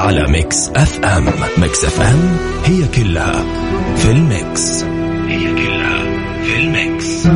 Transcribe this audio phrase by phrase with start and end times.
[0.00, 1.24] على Mix FM
[1.58, 3.44] Mix FM هي كلها
[3.96, 4.84] في ال mix.
[5.28, 5.98] هي كلها
[6.42, 7.26] في ال mix.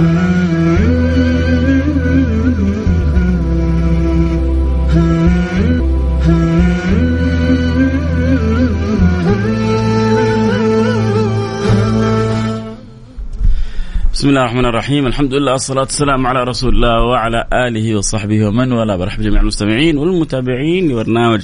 [14.12, 15.06] بسم الله الرحمن الرحيم.
[15.06, 18.96] الحمد لله والصلاة والسلام على رسول الله وعلى آله وصحبه ومن والاه.
[18.96, 21.42] برحب جميع المستمعين والمتابعين لبرنامج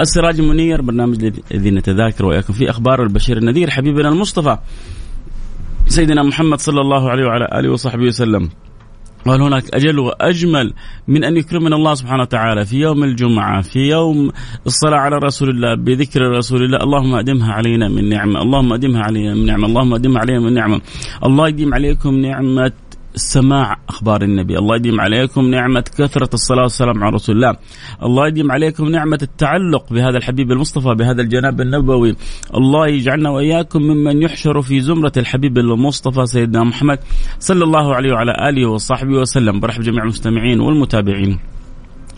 [0.00, 4.58] السراج المنير برنامج الذي نتذاكر وإياكم في أخبار البشير النذير حبيبنا المصطفى
[5.86, 8.50] سيدنا محمد صلى الله عليه وعلى آله وصحبه وسلم.
[9.26, 10.74] وهل هناك أجل وأجمل
[11.08, 14.30] من أن يكرمنا الله سبحانه وتعالى في يوم الجمعة في يوم
[14.66, 16.78] الصلاة على رسول الله بذكر رسول الله.
[16.78, 20.80] اللهم أدمها علينا من نعمة اللهم أدمها علينا من نعمة اللهم أدمها علينا من نعمة.
[21.24, 22.72] الله يديم عليكم نعمة
[23.18, 27.56] سماع أخبار النبي، الله يديم عليكم نعمة كثرة الصلاة والسلام على رسول الله،
[28.02, 32.16] الله يديم عليكم نعمة التعلق بهذا الحبيب المصطفى بهذا الجناب النبوي،
[32.54, 36.98] الله يجعلنا وإياكم ممن يحشر في زمرة الحبيب المصطفى سيدنا محمد
[37.38, 41.38] صلى الله عليه وعلى آله وصحبه وسلم، برحب جميع المستمعين والمتابعين.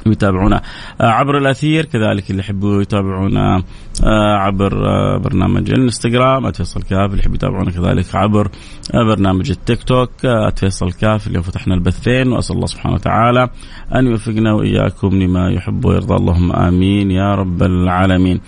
[0.06, 0.62] يتابعونا
[1.00, 3.62] آه، عبر الأثير كذلك اللي يحبوا يتابعونا
[4.04, 8.48] آه، عبر آه، برنامج الإنستغرام @فيصل كاف اللي يحبوا يتابعونا كذلك عبر
[8.94, 10.10] برنامج التيك توك
[10.56, 13.48] @فيصل كاف اللي فتحنا البثين وأسأل الله سبحانه وتعالى
[13.94, 18.40] أن يوفقنا وإياكم لما يحب ويرضى اللهم آمين يا رب العالمين.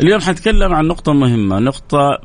[0.00, 2.18] اليوم حنتكلم عن نقطة مهمة، نقطة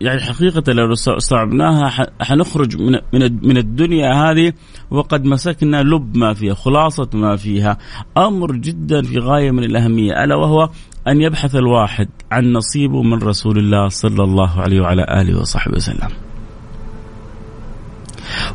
[0.00, 2.98] يعني حقيقة لو استوعبناها حنخرج من
[3.42, 4.52] من الدنيا هذه
[4.90, 7.78] وقد مسكنا لب ما فيها، خلاصة ما فيها،
[8.16, 10.70] أمر جدا في غاية من الأهمية ألا وهو
[11.08, 16.08] أن يبحث الواحد عن نصيبه من رسول الله صلى الله عليه وعلى آله وصحبه وسلم.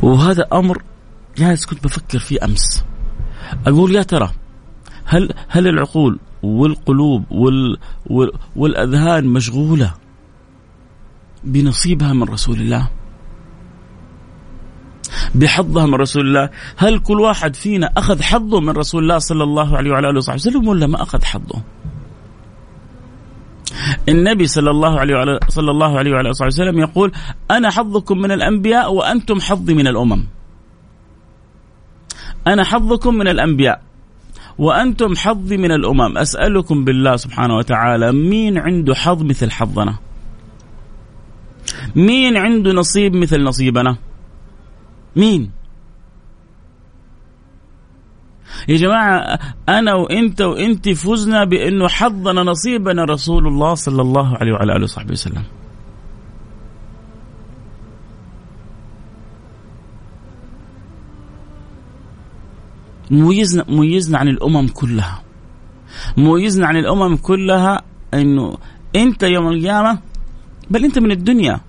[0.01, 0.81] وهذا أمر
[1.38, 2.85] جالس كنت بفكر فيه أمس.
[3.67, 4.31] أقول يا ترى
[5.05, 7.78] هل هل العقول والقلوب وال
[8.55, 9.94] والأذهان مشغولة
[11.45, 12.89] بنصيبها من رسول الله
[15.35, 19.78] بحظها من رسول الله هل كل واحد فينا أخذ حظه من رسول الله صلى الله
[19.78, 21.61] عليه وعلى آله وصحبه وسلم ولا ما أخذ حظه
[24.09, 27.11] النبي صلى الله عليه وعلى صلى الله عليه وعلى آله وسلم يقول
[27.51, 30.23] أنا حظكم من الأنبياء وأنتم حظي من الأمم.
[32.47, 33.81] أنا حظكم من الأنبياء
[34.57, 39.95] وأنتم حظي من الأمم، أسألكم بالله سبحانه وتعالى مين عنده حظ مثل حظنا؟
[41.95, 43.97] مين عنده نصيب مثل نصيبنا؟
[45.16, 45.51] مين؟
[48.69, 49.39] يا جماعة
[49.69, 55.11] أنا وأنت وأنت فزنا بأنه حظنا نصيبنا رسول الله صلى الله عليه وعلى آله وصحبه
[55.11, 55.44] وسلم.
[63.11, 65.23] ميزنا ميزنا عن الأمم كلها.
[66.17, 67.81] ميزنا عن الأمم كلها
[68.13, 68.57] أنه
[68.95, 70.00] أنت يوم القيامة
[70.69, 71.59] بل أنت من الدنيا.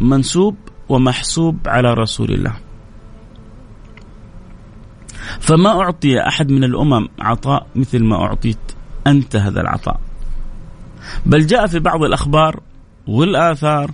[0.00, 0.56] منسوب
[0.88, 2.56] ومحسوب على رسول الله.
[5.40, 8.58] فما أعطي أحد من الأمم عطاء مثل ما أعطيت
[9.06, 10.00] أنت هذا العطاء.
[11.26, 12.60] بل جاء في بعض الأخبار
[13.06, 13.90] والآثار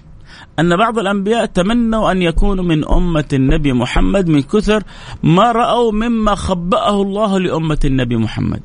[0.59, 4.83] أن بعض الأنبياء تمنوا أن يكونوا من أمة النبي محمد من كثر
[5.23, 8.63] ما رأوا مما خبأه الله لأمة النبي محمد.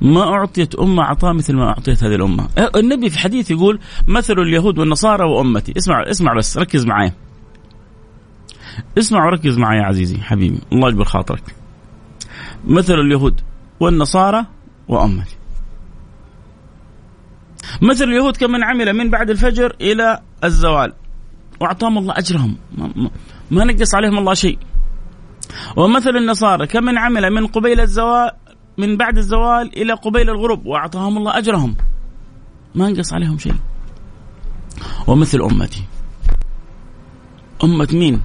[0.00, 2.48] ما أعطيت أمة عطاء مثل ما أعطيت هذه الأمة.
[2.76, 5.72] النبي في حديث يقول مثل اليهود والنصارى وأمتي.
[5.76, 7.12] اسمع اسمع بس ركز معي.
[8.98, 10.58] اسمع وركز معي يا عزيزي حبيبي.
[10.72, 11.42] الله يجبر خاطرك.
[12.64, 13.40] مثل اليهود
[13.80, 14.46] والنصارى
[14.88, 15.36] وأمتي.
[17.82, 20.92] مثل اليهود كمن عمل من بعد الفجر إلى الزوال.
[21.60, 22.56] وأعطاهم الله أجرهم.
[23.50, 24.58] ما, نقص عليهم الله شيء.
[25.76, 28.30] ومثل النصارى كمن عمل من قبيل الزوال
[28.78, 31.76] من بعد الزوال إلى قبيل الغروب وأعطاهم الله أجرهم.
[32.74, 33.54] ما انقص عليهم شيء.
[35.06, 35.84] ومثل أمتي.
[37.64, 38.22] أمة مين؟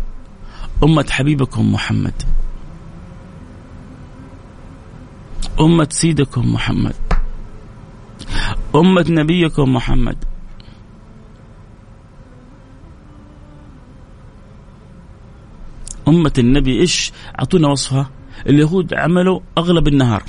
[0.84, 2.14] أمة حبيبكم محمد.
[5.60, 6.96] أمة سيدكم محمد.
[8.76, 10.18] أمة نبيكم محمد.
[16.08, 18.10] أمة النبي إيش؟ أعطونا وصفها.
[18.48, 20.24] اليهود عملوا أغلب النهار.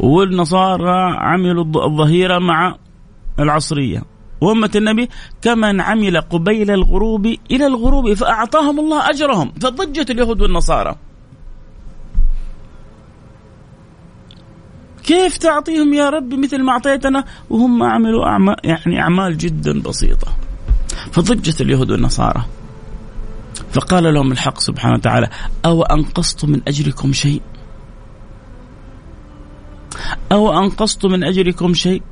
[0.00, 2.76] والنصارى عملوا الظهيرة مع
[3.38, 4.02] العصرية.
[4.40, 5.08] وأمة النبي
[5.42, 9.52] كمن عمل قبيل الغروب إلى الغروب فأعطاهم الله أجرهم.
[9.60, 10.96] فضجت اليهود والنصارى.
[15.04, 20.28] كيف تعطيهم يا رب مثل ما أعطيتنا؟ وهم عملوا أعمال يعني أعمال جدا بسيطة.
[21.12, 22.42] فضجت اليهود والنصارى.
[23.72, 25.28] فقال لهم الحق سبحانه وتعالى
[25.64, 27.42] أو أنقصت من أجركم شيء؟
[30.32, 32.02] أو أنقصت من أجركم شيء؟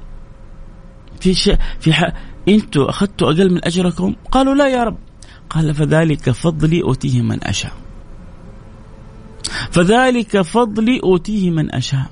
[1.21, 2.13] في شيء في حق
[2.49, 4.99] أنتم أخذتوا أقل من أجركم؟ قالوا لا يا رب.
[5.51, 7.73] قال فذلك فضلي أوتيه من أشاء.
[9.71, 12.11] فذلك فضلي أوتيه من أشاء.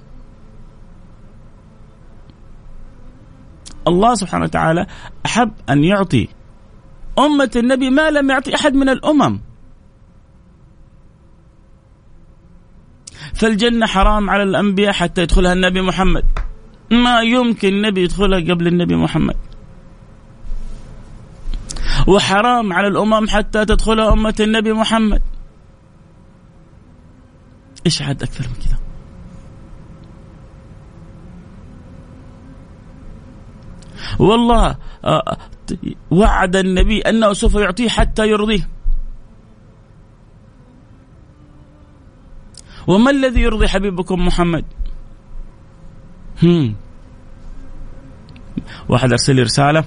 [3.88, 4.86] الله سبحانه وتعالى
[5.26, 6.28] أحب أن يعطي.
[7.18, 9.40] أمة النبي ما لم يعطي أحد من الأمم.
[13.36, 16.24] فالجنة حرام على الأنبياء حتى يدخلها النبي محمد.
[16.90, 19.36] ما يمكن النبي يدخلها قبل النبي محمد.
[22.06, 25.22] وحرام على الأمم حتى تدخلها أمة النبي محمد.
[27.86, 28.76] إيش عاد أكثر من كذا؟
[34.18, 35.36] والله آه،
[36.10, 38.68] وعد النبي أنه سوف يعطيه حتى يرضيه.
[42.86, 44.64] وما الذي يرضي حبيبكم محمد؟
[46.42, 46.74] هم.
[48.88, 49.84] واحد أرسل لي رسالة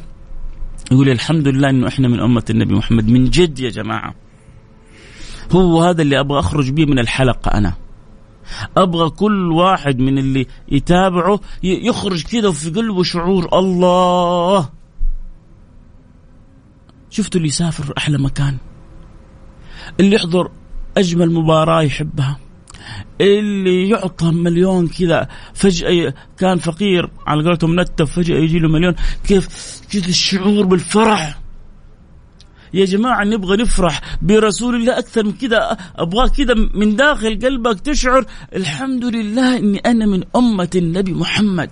[0.92, 4.16] يقول الحمد لله إنه إحنا من أمة النبي محمد من جد يا جماعة.
[5.52, 7.74] هو هذا اللي أبغى أخرج به من الحلقة أنا.
[8.78, 14.70] أبغى كل واحد من اللي يتابعه يخرج كذا في قلبه شعور الله.
[17.10, 18.58] شفتوا اللي يسافر أحلى مكان؟
[20.00, 20.52] اللي يحضر
[20.98, 22.40] أجمل مباراة يحبها.
[23.22, 28.96] اللي يعطى مليون كذا فجأة كان فقير على قولتهم نتف فجأة يجي له مليون.
[29.28, 29.48] كيف؟
[29.92, 31.40] كذا الشعور بالفرح.
[32.74, 35.78] يا جماعة نبغى نفرح برسول الله أكثر من كذا.
[35.96, 38.26] أبغاه كذا من داخل قلبك تشعر
[38.56, 41.70] الحمد لله أني أنا من أمة النبي محمد.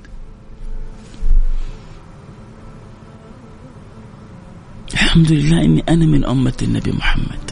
[4.94, 7.47] الحمد لله أني أنا من أمة النبي محمد.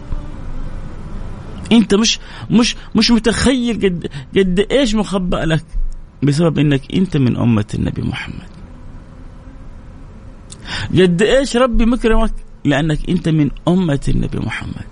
[1.72, 2.20] انت مش
[2.52, 4.08] مش مش متخيل قد
[4.38, 5.66] قد إيش مخبأ لك
[6.24, 8.50] بسبب انك انت من امة النبي محمد.
[10.92, 12.34] قد إيش ربي مكرمك
[12.66, 14.86] لانك انت من امة النبي محمد.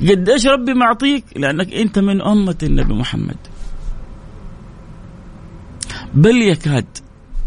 [0.00, 3.36] قد إيش ربي معطيك لانك انت من امة النبي محمد.
[6.14, 6.86] بل يكاد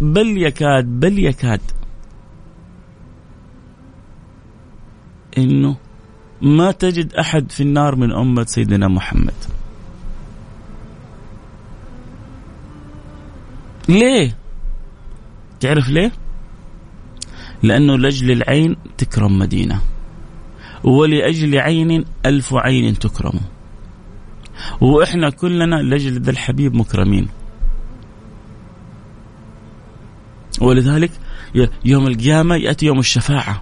[0.01, 1.62] بل يكاد بل يكاد
[5.38, 5.75] إنه
[6.41, 9.33] ما تجد أحد في النار من أمة سيدنا محمد.
[13.89, 14.38] ليه؟
[15.59, 16.11] تعرف ليه؟
[17.63, 19.81] لأنه لأجل العين تكرم مدينة.
[20.83, 23.39] ولأجل عين ألف عين تكرم.
[24.81, 27.27] وإحنا كلنا لأجل ذا الحبيب مكرمين.
[30.61, 31.11] ولذلك
[31.85, 33.61] يوم القيامة يأتي يوم الشفاعة.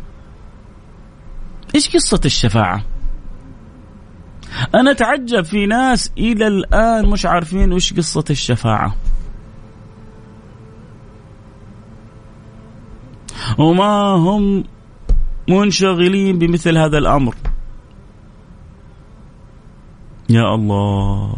[1.76, 2.84] إيش قصة الشفاعة؟
[4.76, 8.96] أنا أتعجب في ناس إلى الآن مش عارفين وش قصة الشفاعة.
[13.58, 14.64] وما هم
[15.50, 17.36] منشغلين بمثل هذا الأمر.
[20.30, 21.36] يا الله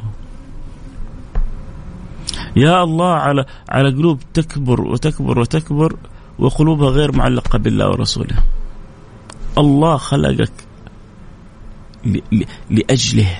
[2.56, 5.96] يا الله على على قلوب تكبر وتكبر وتكبر
[6.40, 8.38] وقلوبها غير معلقة بالله ورسوله.
[9.58, 10.52] الله خلقك
[12.70, 13.38] لأجله.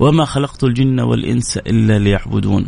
[0.00, 2.66] وما خلقت الجن والإنس إلا ليعبدون.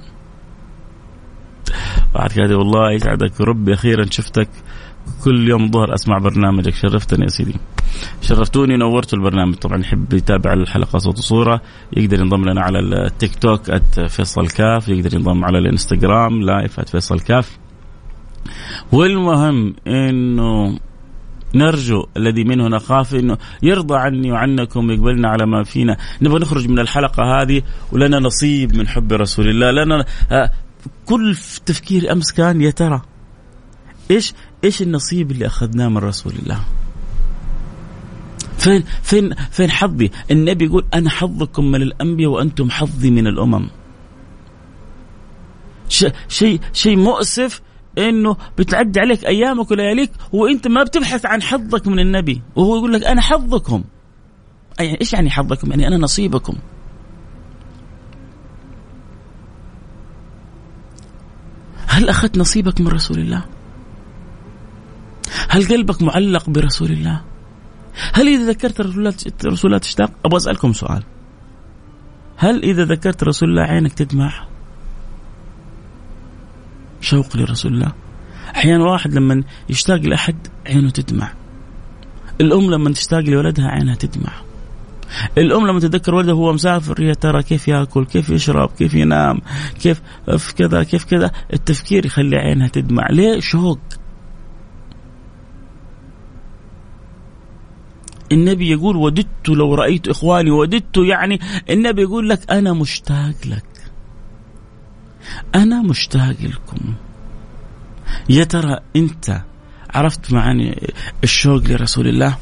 [2.14, 3.40] بعد كذا والله يسعدك.
[3.40, 4.48] ربي أخيرا شفتك.
[5.24, 6.74] كل يوم ظهر أسمع برنامجك.
[6.74, 7.54] شرفتني يا سيدي.
[8.22, 8.76] شرفتوني.
[8.76, 9.54] نورتوا البرنامج.
[9.54, 11.60] طبعا يحب يتابع الحلقة صوت وصورة.
[11.96, 13.70] يقدر ينضم لنا على التيك توك
[14.08, 14.88] @فيصل كاف.
[14.88, 17.58] يقدر ينضم على الإنستغرام لايف @فيصل كاف.
[18.92, 20.78] والمهم إنه
[21.54, 25.96] نرجو الذي منه نخاف إنه يرضى عني وعنكم ويقبلنا على ما فينا.
[26.22, 27.62] نبغى نخرج من الحلقة هذه
[27.92, 29.70] ولنا نصيب من حب رسول الله.
[29.70, 30.50] لنا آه،
[31.06, 31.36] كل
[31.66, 33.02] تفكير أمس كان يا ترى
[34.10, 34.34] إيش
[34.64, 36.60] إيش النصيب اللي أخذناه من رسول الله؟
[38.58, 43.68] فين فين فين حظي؟ النبي يقول أنا حظكم من الأنبياء وأنتم حظي من الأمم.
[46.28, 47.60] شيء شيء مؤسف
[47.98, 53.04] إنه بتعدي عليك أيامك ولياليك وإنت ما بتبحث عن حظك من النبي وهو يقول لك
[53.04, 53.84] أنا حظكم
[54.80, 56.54] أي إيش يعني حظكم؟ يعني أنا نصيبكم.
[61.86, 63.44] هل أخذت نصيبك من رسول الله؟
[65.48, 67.22] هل قلبك معلق برسول الله؟
[68.12, 71.02] هل إذا ذكرت رسول الله تشتاق؟ أبغى أسألكم سؤال.
[72.36, 74.55] هل إذا ذكرت رسول الله عينك تدمع؟
[77.06, 77.92] شوق لرسول الله.
[78.56, 80.36] أحيانا واحد لما يشتاق لأحد
[80.66, 81.32] عينه تدمع.
[82.40, 84.32] الأم لما تشتاق لولدها عينها تدمع.
[85.38, 89.40] الأم لما تتذكر ولدها وهو مسافر يا ترى كيف يأكل؟ كيف يشرب؟ كيف ينام؟
[89.80, 90.02] كيف
[90.38, 93.06] في كذا؟ كيف كذا؟ التفكير يخلي عينها تدمع.
[93.10, 93.78] ليه؟ شوق.
[98.32, 103.75] النبي يقول وددت لو رأيت إخواني وددت يعني النبي يقول لك أنا مشتاق لك.
[105.54, 106.94] أنا مشتاق لكم
[108.28, 109.42] يا ترى أنت
[109.94, 110.92] عرفت معاني
[111.24, 112.36] الشوق لرسول الله؟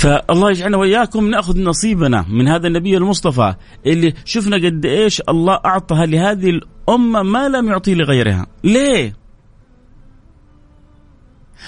[0.00, 3.54] فالله يجعلنا وإياكم نأخذ نصيبنا من هذا النبي المصطفى
[3.86, 9.16] اللي شفنا قد إيش الله اعطى لهذه الأمة ما لم يعطي لغيرها، ليه؟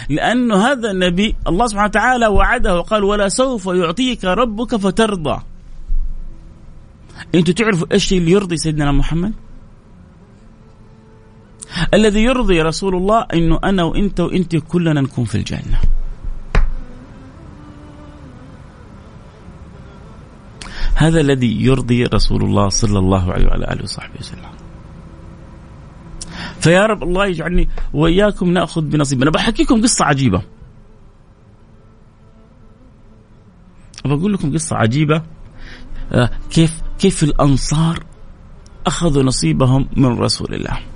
[0.09, 5.43] لأنه هذا النبي الله سبحانه وتعالى وعده وقال ولا سوف يعطيك ربك فترضى.
[7.35, 9.33] أنتوا تعرفوا إيش اللي يرضي سيدنا محمد؟
[11.95, 15.81] الذي يرضي رسول الله إنه أنا وإنت وإنت كلنا نكون في الجنة.
[21.03, 24.53] هذا الذي يرضي رسول الله صلى الله عليه وعلى آله وصحبه وسلم.
[26.61, 30.43] فيا رب الله يجعلني وإياكم نأخذ بنصيبنا، بحكيكم قصة عجيبة.
[34.05, 35.23] بقول لكم قصة عجيبة
[36.13, 38.05] آه، كيف كيف الأنصار
[38.87, 40.92] أخذوا نصيبهم من رسول الله.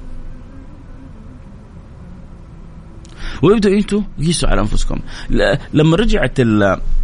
[3.43, 4.99] ويبدأ أنتم قيسوا على أنفسكم.
[5.75, 6.41] لما رجعت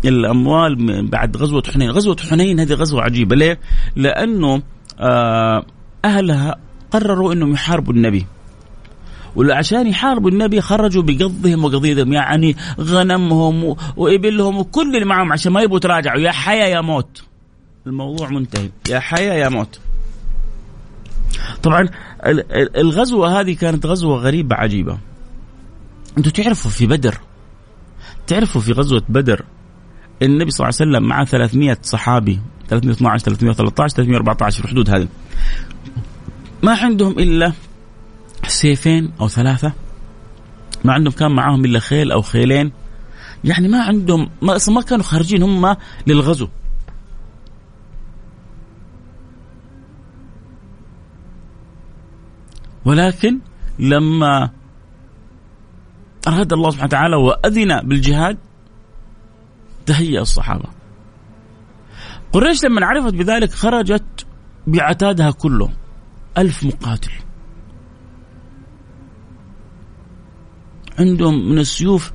[0.05, 3.37] الأموال بعد غزوة حنين غزوة حنين هذه غزوة عجيبة.
[3.37, 3.59] ليه؟
[3.97, 4.62] لأنه
[5.01, 5.65] آه،
[6.05, 6.57] أهلها
[6.91, 8.27] قرروا إنهم يحاربوا النبي.
[9.37, 15.77] وعشان يحاربوا النبي خرجوا بقضهم وقضيهم يعني غنمهم وإبلهم وكل اللي معهم عشان ما يبغوا
[15.77, 16.21] يتراجعوا.
[16.21, 17.23] يا حيا يا موت.
[17.87, 18.71] الموضوع منتهي.
[18.89, 19.81] يا حيا يا موت.
[21.62, 21.89] طبعا
[22.77, 24.99] الغزوة هذه كانت غزوة غريبة عجيبة.
[26.19, 27.21] أنتوا تعرفوا في بدر
[28.26, 29.45] تعرفوا في غزوة بدر
[30.23, 35.09] النبي صلى الله عليه وسلم مع 300 صحابي 312 313 314 في الحدود هذه.
[36.62, 37.52] ما عندهم إلا
[38.47, 39.73] سيفين أو ثلاثة
[40.85, 42.73] ما عندهم كان معاهم إلا خيل أو خيلين.
[43.45, 45.76] يعني ما عندهم ما أصلا ما كانوا خارجين هم
[46.07, 46.49] للغزو.
[52.85, 53.38] ولكن
[53.78, 54.50] لما
[56.29, 58.38] أراد الله سبحانه وتعالى وأذن بالجهاد.
[59.87, 60.69] تهيأ الصحابة.
[62.33, 64.26] قريش لما عرفت بذلك خرجت
[64.67, 65.73] بعتادها كله.
[66.38, 67.12] ألف مقاتل.
[70.99, 72.12] عندهم من السيوف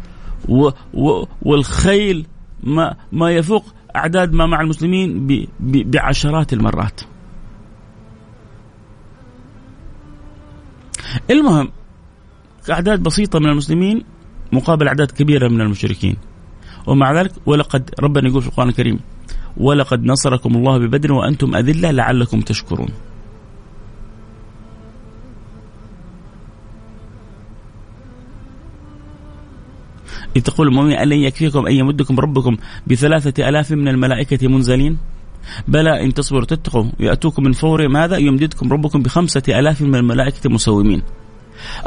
[0.49, 2.27] و و والخيل
[2.63, 7.01] ما ما يفوق أعداد ما مع المسلمين ب ب بعشرات المرات.
[11.29, 11.71] المهم
[12.71, 14.03] أعداد بسيطة من المسلمين
[14.51, 16.17] مقابل أعداد كبيرة من المشركين.
[16.87, 18.99] ومع ذلك ولقد ربنا يقول في القرآن الكريم
[19.57, 22.87] ولقد نصركم الله ببدر وأنتم أذلة لعلكم تشكرون.
[30.35, 32.57] إذ تقول المؤمنين ألن يكفيكم أن يمدكم ربكم
[32.87, 34.97] بثلاثة ألاف من الملائكة منزلين؟
[35.67, 41.01] بلى إن تصبروا تتقوا يأتوكم من فور ماذا؟ يمددكم ربكم بخمسة ألاف من الملائكة مسومين.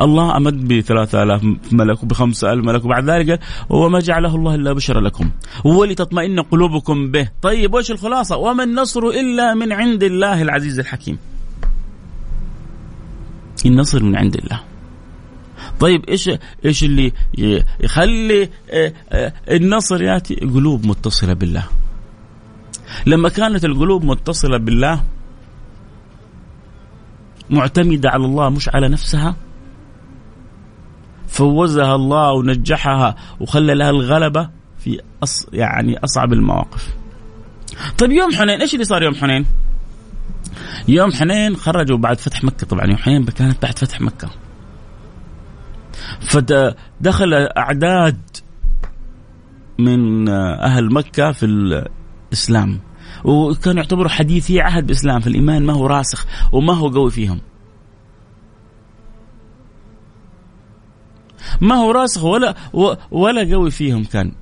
[0.00, 5.00] الله أمد ب 3000 ملك وب 5000 ملك وبعد ذلك وما جعله الله إلا بشرا
[5.00, 5.30] لكم.
[5.64, 7.28] ولتطمئن قلوبكم به.
[7.42, 11.18] طيب وش الخلاصة؟ وما النصر إلا من عند الله العزيز الحكيم.
[13.66, 14.60] النصر من عند الله.
[15.80, 16.30] طيب إيش
[16.64, 17.12] إيش اللي
[17.80, 21.64] يخلي آه، آه، النصر يأتي؟ قلوب متصلة بالله.
[23.06, 25.00] لما كانت القلوب متصلة بالله
[27.50, 29.36] معتمدة على الله مش على نفسها
[31.30, 36.88] فوزها الله ونجحها وخلى لها الغلبة في أص يعني أصعب المواقف.
[37.98, 39.46] طيب يوم حنين إيش اللي صار يوم حنين؟
[40.88, 44.30] يوم حنين خرجوا بعد فتح مكة طبعا يوم حنين كانت بعد فتح مكة.
[46.20, 48.20] فدخل أعداد
[49.78, 52.80] من أهل مكة في الإسلام
[53.24, 57.40] وكانوا يعتبروا حديثي عهد بالإسلام فالإيمان ما هو راسخ وما هو قوي فيهم.
[61.60, 62.54] ما هو راسخ ولا
[63.10, 64.32] ولا قوي فيهم كان.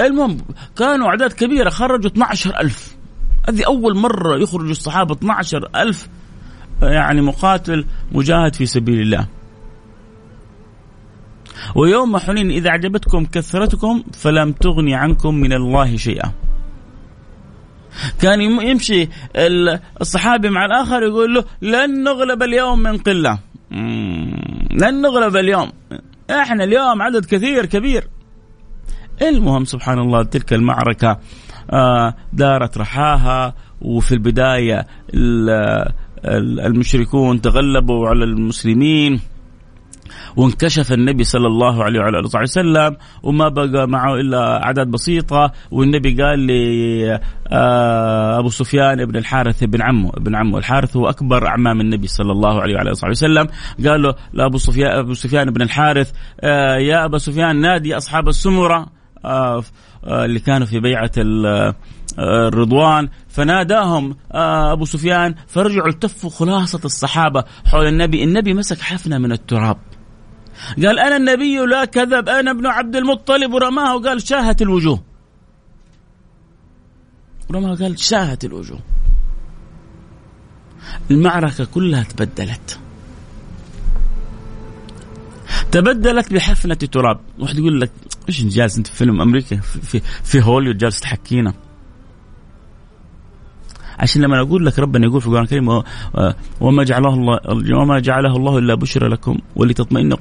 [0.00, 0.38] المهم
[0.76, 2.96] كانوا أعداد كبيرة خرجوا 12 ألف.
[3.48, 6.08] هذه أول مرة يخرج الصحابة 12 ألف
[6.82, 9.26] يعني مقاتل مجاهد في سبيل الله.
[11.76, 16.32] ويوم حنين إذا أعجبتكم كثرتكم فلم تغني عنكم من الله شيئا.
[18.20, 19.08] كان يمشي
[20.00, 23.38] الصحابي مع الآخر يقول له لن نغلب اليوم من قلة.
[24.70, 25.72] لن نغلب اليوم.
[26.30, 28.08] إحنا اليوم عدد كثير كبير.
[29.22, 31.18] المهم سبحان الله تلك المعركة
[31.70, 34.86] آه، دارت رحاها وفي البداية
[36.66, 39.20] المشركون تغلبوا على المسلمين.
[40.36, 45.52] وانكشف النبي صلى الله عليه وعلى آله وسلم وما بقى معه إلا أعداد بسيطة.
[45.70, 51.46] والنبي قال لي آه، أبو سفيان بن الحارث بن عمه ابن عمه الحارث هو أكبر
[51.46, 53.48] أعمام النبي صلى الله عليه وعلى آله وسلم.
[53.86, 58.86] قال له لابو سفيان أبو سفيان بن الحارث آه، يا أبا سفيان نادي أصحاب السمرة
[59.24, 59.62] آه،
[60.04, 61.10] اللي كانوا في بيعة
[62.18, 63.08] الرضوان.
[63.28, 64.16] فناداهم
[64.72, 69.76] أبو سفيان فرجعوا التفوا خلاصة الصحابة حول النبي، النبي مسك حفنة من التراب.
[70.76, 73.52] قال أنا النبي لا كذب أنا ابن عبد المطلب.
[73.52, 75.02] ورماه وقال شاهت الوجوه.
[77.50, 78.80] رماه قال شاهت الوجوه.
[81.10, 82.78] المعركة كلها تبدلت.
[85.72, 87.20] تبدلت بحفنة تراب.
[87.38, 87.90] واحد يقول لك
[88.28, 91.54] إيش جالس أنت في فيلم أمريكا؟ في, في, في هوليوود جالس تحكينا.
[93.98, 95.82] عشان لما أقول لك ربنا يقول في القرآن الكريم
[96.60, 97.38] وما جعله الله
[97.78, 100.12] وما جعله الله إلا بشرى لكم ولتطمئن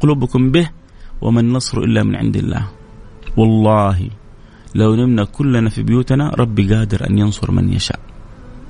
[0.00, 0.70] قلوبكم به
[1.20, 2.68] وما النصر إلا من عند الله.
[3.36, 4.10] والله
[4.74, 8.00] لو نمنا كلنا في بيوتنا ربي قادر أن ينصر من يشاء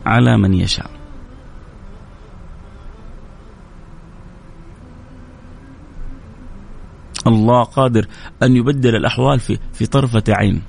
[0.06, 0.90] على من يشاء.
[7.26, 8.06] الله قادر
[8.42, 10.62] أن يبدل الأحوال في في طرفة عين.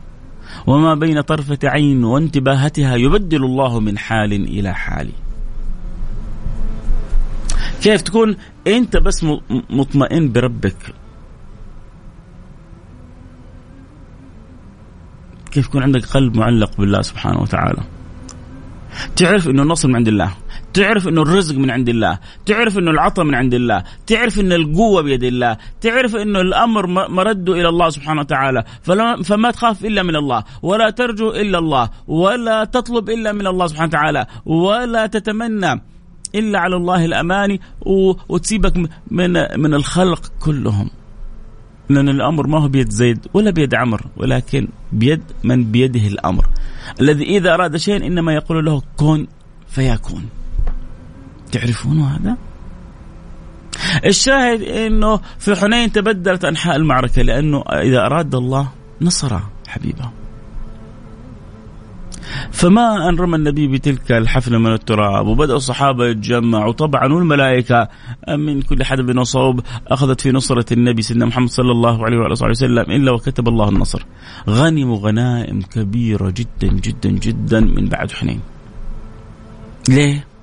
[0.67, 5.09] وما بين طرفة عين وانتباهتها يبدل الله من حال إلى حال.
[7.81, 8.35] كيف تكون
[8.67, 9.25] أنت بس
[9.69, 10.93] مطمئن بربك؟
[15.51, 17.83] كيف يكون عندك قلب معلق بالله سبحانه وتعالى؟
[19.15, 20.33] تعرف إنه النصر من عند الله.
[20.75, 25.01] تعرف إنه الرزق من عند الله تعرف إنه العطاء من عند الله تعرف إن القوة
[25.01, 28.63] بيد الله تعرف إنه الأمر مرده إلى الله سبحانه وتعالى.
[29.23, 33.87] فما تخاف إلا من الله ولا ترجو إلا الله ولا تطلب إلا من الله سبحانه
[33.87, 35.81] وتعالى ولا تتمنى
[36.35, 37.61] إلا على الله الأماني
[38.29, 38.75] وتسيبك
[39.11, 39.33] من
[39.63, 40.89] من الخلق كلهم.
[41.89, 46.45] لأن الأمر ما هو بيد زيد ولا بيد عمر ولكن بيد من بيده الأمر.
[47.01, 49.27] الذي إذا أراد شيئا إنما يقول له كن
[49.67, 50.25] فيكون.
[51.55, 52.37] تعرفون هذا؟
[54.05, 58.67] الشاهد إنه في حنين تبدلت أنحاء المعركة لأنه إذا أراد الله
[59.01, 60.09] نصر حبيبه.
[62.51, 66.73] فما أن رمى النبي بتلك الحفلة من التراب وبدأ الصحابة يتجمعوا.
[66.73, 67.89] طبعا والملائكة
[68.29, 72.49] من كل حدب وصوب أخذت في نصرة النبي سيدنا محمد صلى الله عليه وعلى آله
[72.49, 74.05] وسلم إلا وكتب الله النصر.
[74.49, 78.41] غنموا غنائم كبيرة جدا جدا جدا من بعد حنين.
[79.89, 80.34] ليه؟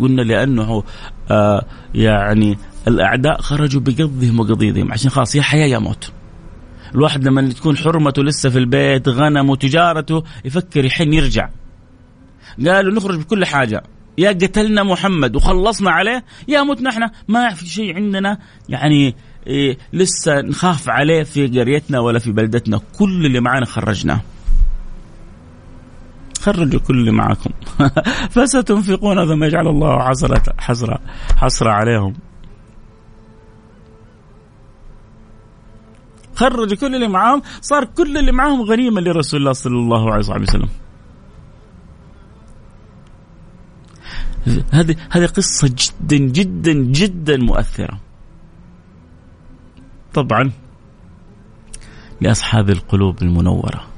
[0.00, 0.84] قلنا لأنه
[1.30, 6.12] آه يعني الأعداء خرجوا بقضهم وقضيضهم عشان خلاص يا حياة يا موت.
[6.94, 11.48] الواحد لما تكون حرمته لسه في البيت غنمه تجارته يفكر يحن يرجع.
[12.66, 13.82] قالوا نخرج بكل حاجة.
[14.18, 17.10] يا قتلنا محمد وخلصنا عليه يا متنا إحنا.
[17.28, 19.14] ما في شيء عندنا يعني
[19.46, 22.80] إيه لسه نخاف عليه في قريتنا ولا في بلدتنا.
[22.98, 24.20] كل اللي معنا خرجناه.
[26.42, 27.50] خرجوا كل اللي معكم.
[28.34, 30.98] فستنفقون ثم يجعل الله حسرة حسرة
[31.36, 32.14] حسرة عليهم.
[36.34, 37.42] خرجوا كل اللي معاهم.
[37.60, 40.68] صار كل اللي معاهم غنيمة لرسول الله صلى الله عليه وسلم.
[44.70, 47.98] هذه هذه قصة جدا جدا جدا مؤثرة.
[50.14, 50.50] طبعا
[52.20, 53.91] لأصحاب القلوب المنورة.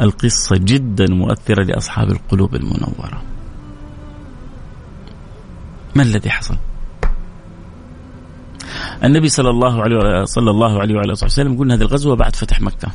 [0.00, 3.22] القصة جدا مؤثرة لأصحاب القلوب المنورة
[5.94, 6.56] ما الذي حصل؟
[9.04, 12.60] النبي صلى الله عليه صلى الله عليه وعلى اله وسلم قلنا هذه الغزوه بعد فتح
[12.60, 12.88] مكة.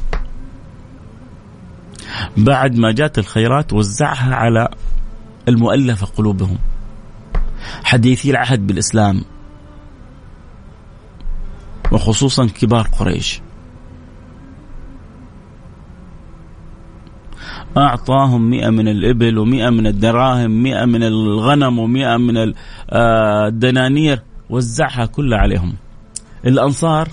[2.38, 4.69] بعد ما جات الخيرات وزعها على
[5.47, 6.57] المؤلفة قلوبهم.
[7.83, 9.21] حديثي العهد بالإسلام
[11.91, 13.41] وخصوصا كبار قريش
[17.85, 22.37] أعطاهم مئة من الإبل ومئة من الدراهم مئة من الغنم ومئة من
[22.89, 25.73] آه، الدنانير وزعها كلها عليهم.
[26.45, 27.09] الأنصار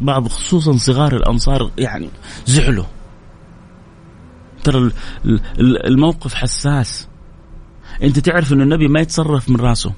[0.00, 2.08] بعض خصوصا صغار الأنصار يعني
[2.46, 2.84] زعلوا.
[4.64, 4.90] ترى
[5.58, 7.08] الموقف حساس.
[8.02, 9.92] أنت تعرف إن النبي ما يتصرف من راسه.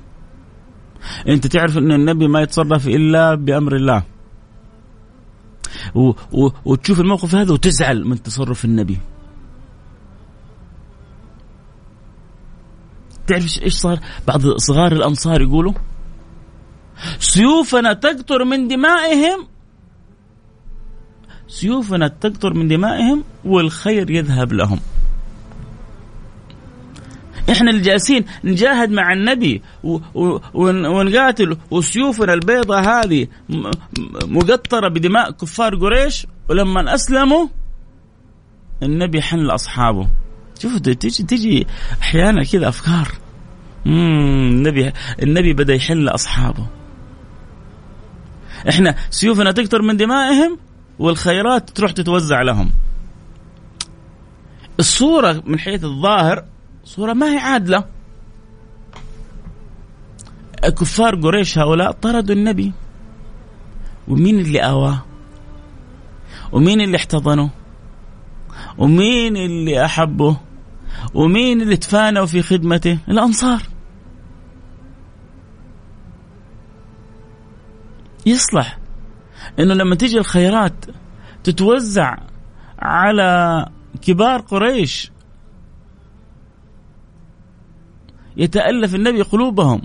[1.28, 4.02] أنت تعرف إن النبي ما يتصرف إلا بأمر الله.
[5.94, 8.98] و و وتشوف الموقف هذا وتزعل من تصرف النبي.
[13.26, 15.72] تعرف إيش صار؟ بعض صغار الأنصار يقولوا
[17.18, 19.46] سيوفنا تقطر من دمائهم
[21.48, 24.80] سيوفنا تقطر من دمائهم والخير يذهب لهم.
[27.50, 29.62] إحنا اللي جالسين نجاهد مع النبي
[30.54, 33.26] ونقاتل وسيوفنا البيضة هذه
[34.24, 37.46] مقطرة بدماء كفار قريش ولما أسلموا
[38.82, 40.08] النبي حن لأصحابه.
[40.58, 41.66] شوفوا تيجي تيجي
[42.02, 43.08] أحيانا كذا أفكار.
[43.86, 46.66] مم النبي النبي بدأ يحن لأصحابه.
[48.68, 50.58] إحنا سيوفنا تكثر من دمائهم
[50.98, 52.70] والخيرات تروح تتوزع لهم.
[54.78, 56.44] الصورة من حيث الظاهر
[56.84, 57.84] صورة ما هي عادلة.
[60.64, 62.72] كفار قريش هؤلاء طردوا النبي.
[64.08, 65.04] ومين اللي آواه؟
[66.52, 67.50] ومين اللي احتضنه؟
[68.78, 70.36] ومين اللي أحبه؟
[71.14, 73.62] ومين اللي تفانوا في خدمته؟ الأنصار.
[78.26, 78.78] يصلح
[79.58, 80.84] إنه لما تيجي الخيرات
[81.44, 82.16] تتوزع
[82.78, 83.66] على
[84.02, 85.12] كبار قريش.
[88.36, 89.82] يتألف النبي قلوبهم.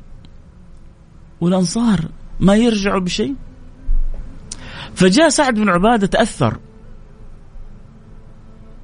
[1.42, 2.00] والأنصار
[2.40, 3.36] ما يرجعوا بشيء.
[4.96, 6.60] فجاء سعد بن عبادة تأثر.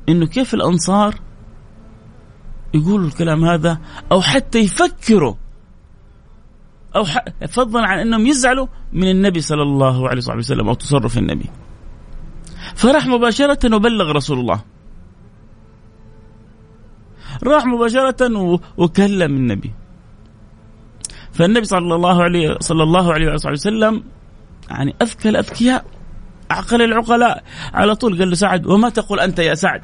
[0.10, 1.15] إنه كيف الأنصار
[2.74, 3.80] يقولوا الكلام هذا
[4.12, 5.36] أو حتى يفكروا
[6.96, 7.04] أو
[7.48, 11.50] فضلا عن أنهم يزعلوا من النبي صلى الله عليه وسلم أو تصرف النبي.
[12.76, 14.62] فراح مباشرة وبلغ رسول الله.
[17.44, 19.72] راح مباشرة وكلم النبي.
[21.32, 24.04] فالنبي صلى الله عليه صلى الله عليه وسلم
[24.70, 25.86] يعني أذكى الأذكياء.
[26.56, 27.44] عقل العقلاء.
[27.74, 29.82] على طول قال له سعد وما تقول أنت يا سعد؟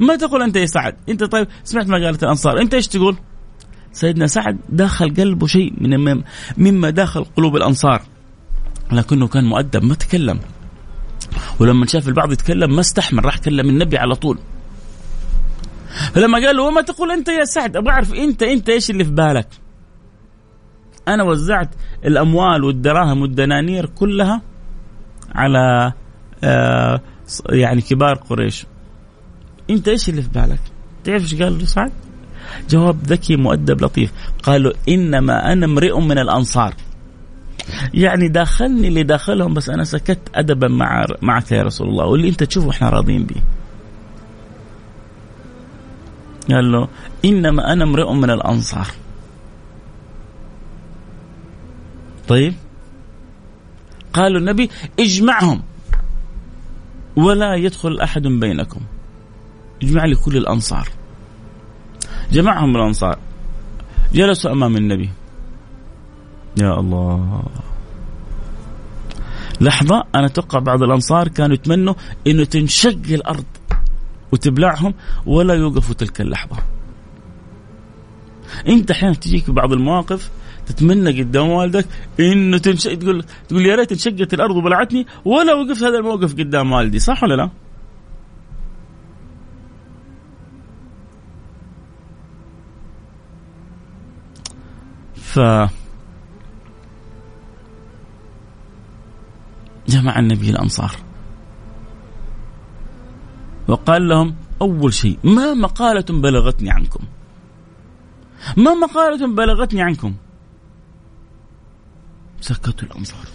[0.00, 2.60] ما تقول أنت يا سعد؟ أنت طيب سمعت ما قالت الأنصار.
[2.60, 3.16] أنت إيش تقول؟
[3.92, 6.22] سيدنا سعد داخل قلبه شيء من
[6.56, 8.02] مما داخل قلوب الأنصار.
[8.92, 10.40] لكنه كان مؤدب ما تكلم.
[11.60, 14.38] ولما شاف البعض يتكلم ما استحمل راح كلم النبي على طول.
[16.14, 19.10] فلما قال له وما تقول أنت يا سعد؟ أبغى أعرف أنت أنت إيش اللي في
[19.10, 19.48] بالك؟
[21.08, 21.68] أنا وزعت
[22.04, 24.42] الأموال والدراهم والدنانير كلها
[25.34, 25.92] على
[26.44, 27.00] آه
[27.48, 28.66] يعني كبار قريش.
[29.70, 30.60] أنت إيش اللي في بالك؟
[31.04, 31.92] تعرف إيش قال سعد؟
[32.70, 34.12] جواب ذكي مؤدب لطيف.
[34.42, 36.74] قال له إنما أنا امرئ من الأنصار.
[37.94, 42.06] يعني داخلني اللي داخلهم بس أنا سكت ادبا مع معك يا رسول الله.
[42.06, 43.42] واللي أنت تشوفه إحنا راضيين به
[46.54, 46.88] قال له
[47.24, 48.86] إنما أنا امرئ من الأنصار.
[52.28, 52.54] طيب.
[54.12, 55.62] قالوا النبي اجمعهم
[57.16, 58.80] ولا يدخل أحد بينكم.
[59.82, 60.88] اجمع لي كل الأنصار.
[62.32, 63.18] جمعهم الأنصار.
[64.12, 65.10] جلسوا أمام النبي.
[66.60, 67.42] يا الله.
[69.60, 71.94] لحظة أنا أتوقع بعض الأنصار كانوا يتمنوا
[72.26, 73.44] أنه تنشق الأرض
[74.32, 74.94] وتبلعهم
[75.26, 76.56] ولا يوقفوا تلك اللحظة.
[78.68, 80.30] أنت أحيانا تجيك بعض المواقف
[80.66, 81.86] تتمنى قدام والدك
[82.20, 86.98] إنه تنشق تقول تقول يا ريت انشقت الأرض وبلعتني ولا وقفت هذا الموقف قدام والدي
[86.98, 87.50] صح ولا لا؟
[95.34, 95.38] ف
[99.88, 100.96] جمع النبي الأنصار.
[103.68, 107.04] وقال لهم أول شيء ما مقالة بلغتني عنكم.
[108.56, 110.14] ما مقالة بلغتني عنكم.
[112.44, 113.26] سكتوا الأنصار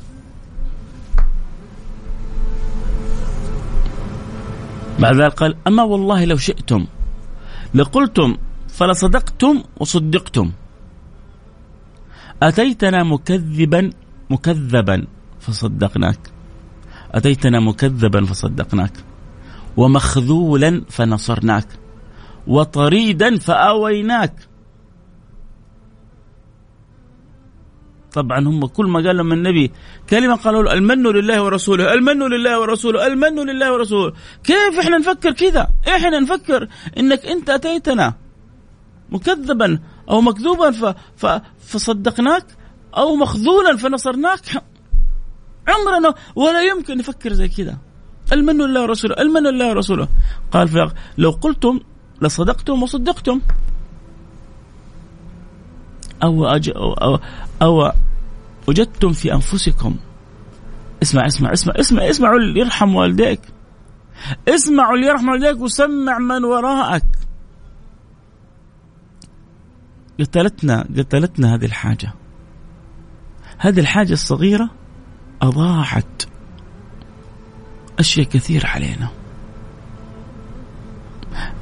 [5.00, 6.86] بعد ذلك قال أما والله لو شئتم
[7.74, 10.52] لقلتم فلصدقتم وصدقتم.
[12.44, 13.92] أتيتنا مكذبا
[14.30, 15.08] مكذبا
[15.40, 16.20] فصدقناك.
[17.12, 18.94] أتيتنا مكذبا فصدقناك.
[19.78, 21.68] ومخذولا فنصرناك.
[22.48, 24.49] وطريدا فآويناك.
[28.14, 29.72] طبعا هم كل ما قال لهم النبي
[30.10, 34.14] كلمة قالوا له المن لله ورسوله المن لله ورسوله المن لله ورسوله.
[34.44, 36.68] كيف إحنا نفكر كذا؟ إحنا نفكر
[36.98, 38.14] إنك أنت أتيتنا
[39.10, 40.72] مكذبا أو مكذوبا
[41.18, 41.26] ف...
[41.68, 42.46] فصدقناك
[42.98, 44.64] أو مخذولا فنصرناك.
[45.68, 47.78] عمرنا ولا يمكن نفكر زي كذا.
[48.34, 50.08] المن لله ورسوله المن لله ورسوله.
[50.52, 51.80] قال لو قلتم
[52.22, 53.42] لصدقتم وصدقتم.
[56.24, 56.70] أو, أج...
[56.76, 57.20] أو, أو,
[57.62, 57.92] أو
[58.68, 59.96] وجدتم في أنفسكم.
[61.04, 63.42] اسمع اسمع اسمع اسمع اسمعوا يرحم والديك.
[64.48, 67.06] اسمعوا اللي يرحم والديك وسمع من وراءك.
[70.20, 72.14] قتلتنا قتلتنا هذه الحاجة.
[73.58, 74.70] هذه الحاجة الصغيرة
[75.42, 76.24] أضاعت
[78.00, 79.10] أشياء كثير علينا.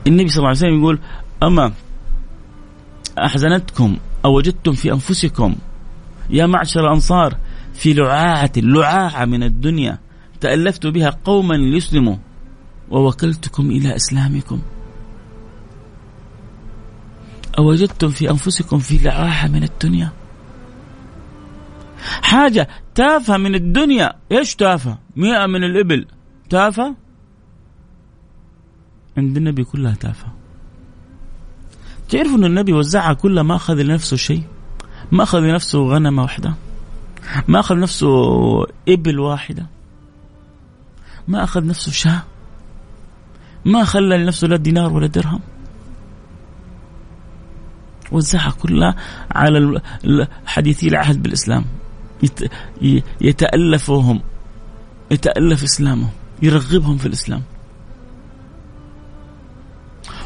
[0.08, 1.00] النبي صلى الله عليه وسلم يقول
[1.44, 1.74] أما
[3.18, 5.56] أحزنتكم أو وجدتم في أنفسكم
[6.30, 7.38] يا معشر الأنصار
[7.74, 10.00] في لعاعة لعاعة من الدنيا
[10.42, 12.16] تألفت بها قوما ليسلموا
[12.90, 14.62] ووكلتكم إلى إسلامكم.
[17.60, 20.12] أوجدتم في أنفسكم في لعاعة من الدنيا؟
[22.22, 24.14] حاجة تافهة من الدنيا.
[24.32, 26.08] إيش تافهة؟ مئة من الإبل.
[26.50, 26.96] تافهة؟
[29.18, 30.34] عند النبي كلها تافهة.
[32.10, 34.44] تعرفوا أن النبي وزعها كلها ما أخذ لنفسه شيء؟
[35.12, 36.54] ما أخذ لنفسه غنمة واحدة.
[37.48, 38.08] ما أخذ نفسه
[38.90, 39.66] إبل واحدة.
[41.28, 42.22] ما أخذ نفسه شاة.
[43.66, 45.40] ما خلى لنفسه لا دينار ولا درهم.
[48.12, 48.96] وزعها كلها
[49.32, 49.82] على
[50.46, 51.66] حديثي العهد بالإسلام.
[53.22, 54.22] يتألفهم.
[55.12, 56.12] يتألف إسلامهم.
[56.42, 57.42] يرغبهم في الإسلام.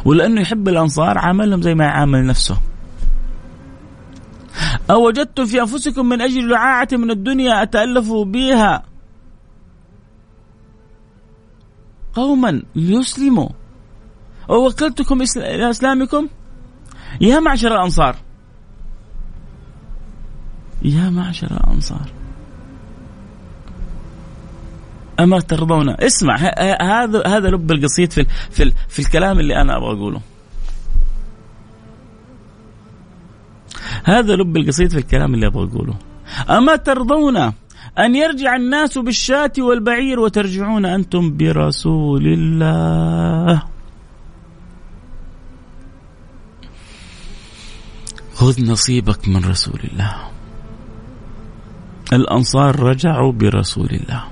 [0.06, 2.58] ولأنه يحب الأنصار عاملهم زي ما يعامل نفسه.
[4.90, 8.84] أو وجدتم في أنفسكم من أجل لعاعة من الدنيا أتألفوا بها
[12.14, 13.50] قوما ليسلموا.
[14.50, 16.28] ووكلتكم إلى إسلامكم؟
[17.22, 18.16] يا معشر الأنصار.
[20.82, 22.12] يا معشر الأنصار.
[25.20, 26.36] أما ترضون اسمع
[26.82, 30.22] هذا هذا لب القصيد في في في الكلام اللي أنا أبغى أقوله.
[34.04, 35.96] هذا لب القصيد في الكلام اللي أبغى أقوله.
[36.50, 37.38] أما ترضون
[38.00, 43.64] أن يرجع الناس بالشاة والبعير وترجعون أنتم برسول الله.
[48.34, 50.16] خذ نصيبك من رسول الله.
[52.14, 54.24] الأنصار رجعوا برسول الله.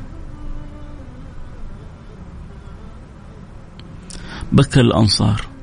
[4.52, 5.59] بكى الأنصار.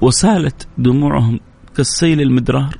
[0.00, 1.40] وسالت دموعهم
[1.76, 2.78] كالسيل المدرار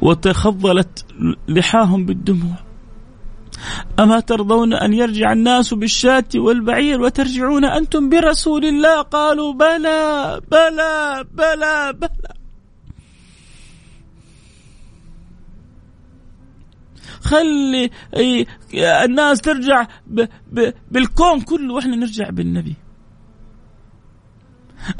[0.00, 1.06] وتخضلت
[1.48, 2.56] لحاهم بالدموع.
[3.98, 11.92] أما ترضون أن يرجع الناس بالشاة والبعير وترجعون أنتم برسول الله؟ قالوا بلى بلى بلى
[11.92, 12.34] بلى.
[17.20, 17.90] خلي
[19.04, 19.86] الناس ترجع
[20.90, 22.74] بالكون كله وإحنا نرجع بالنبي.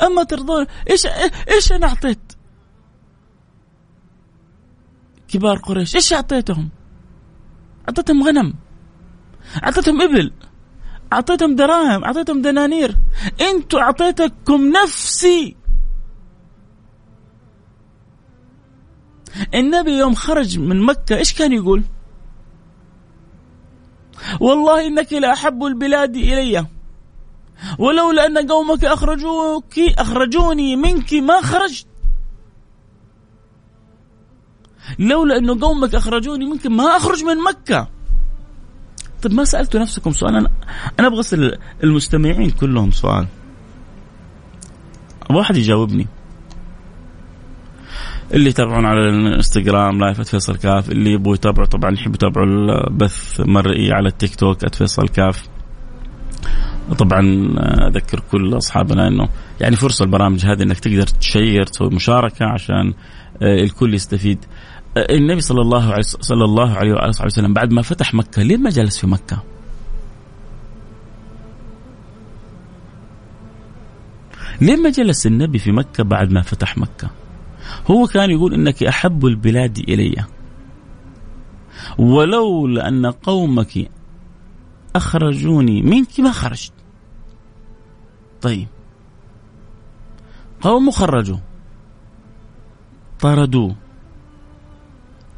[0.02, 1.06] أما ترضون إيش
[1.50, 2.32] إيش أنا أعطيت؟
[5.28, 6.68] كبار قريش إيش أعطيتهم؟
[7.88, 8.54] أعطيتهم غنم
[9.64, 10.32] أعطيتهم إبل
[11.12, 12.96] أعطيتهم دراهم أعطيتهم دنانير.
[13.40, 15.56] أنتوا أعطيتكم نفسي.
[19.54, 21.84] النبي يوم خرج من مكة إيش كان يقول؟
[24.40, 26.66] والله إنك لاحب البلاد إلي.
[27.78, 31.86] ولولا أن قومك أخرجوك أخرجوني منك ما خرجت.
[34.98, 37.88] لولا أن قومك أخرجوني منك ما أخرج من مكة.
[39.22, 40.50] طيب ما سألتوا نفسكم سؤال؟ أنا
[40.98, 43.26] أنا أبغى أسأل المستمعين كلهم سؤال.
[45.30, 46.06] واحد يجاوبني.
[48.34, 50.90] اللي يتابعون على الانستغرام live فيصل كاف.
[50.90, 55.48] اللي يبغوا يتابعوا طبعا يحبوا يتابعوا البث مرئي على التيك توك @فيصل كاف.
[56.90, 57.20] وطبعا
[57.88, 59.28] أذكر كل أصحابنا إنه
[59.60, 62.94] يعني فرصة البرامج هذه إنك تقدر تشير تسوي مشاركة عشان
[63.42, 64.38] آه، الكل يستفيد.
[64.96, 68.56] آه، النبي صلى الله عليه صلى الله عليه واله وسلم بعد ما فتح مكة ليه
[68.56, 69.42] ما جلس في مكة؟
[74.60, 77.10] ليه ما جلس النبي في مكة بعد ما فتح مكة؟
[77.90, 80.24] هو كان يقول إنك أحب البلاد إلي
[81.98, 83.90] ولولا أن قومك
[84.96, 86.72] أخرجوني منك ما خرجت
[88.42, 88.68] طيب.
[90.60, 91.38] قوم خرجوا
[93.20, 93.76] طردوه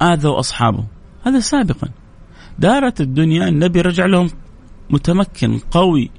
[0.03, 0.85] آذوا أصحابه.
[1.27, 1.89] هذا سابقا.
[2.59, 4.31] دارت الدنيا النبي رجع لهم
[4.91, 6.11] متمكن قوي.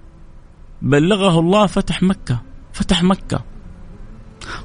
[0.82, 2.42] بلغه الله فتح مكة.
[2.74, 3.44] فتح مكة.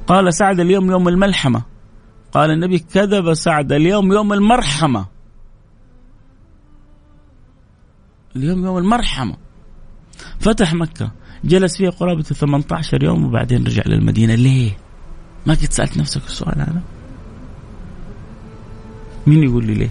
[0.07, 1.63] قال سعد اليوم يوم الملحمة.
[2.33, 5.07] قال النبي كذب سعد اليوم يوم المرحمة.
[8.37, 9.37] اليوم يوم المرحمة.
[10.41, 11.13] فتح مكة.
[11.45, 14.35] جلس فيها قرابة 18 يوم وبعدين رجع للمدينة.
[14.35, 14.77] ليه؟
[15.47, 16.83] ما قد سألت نفسك السؤال هذا؟
[19.27, 19.91] مين يقول لي ليه؟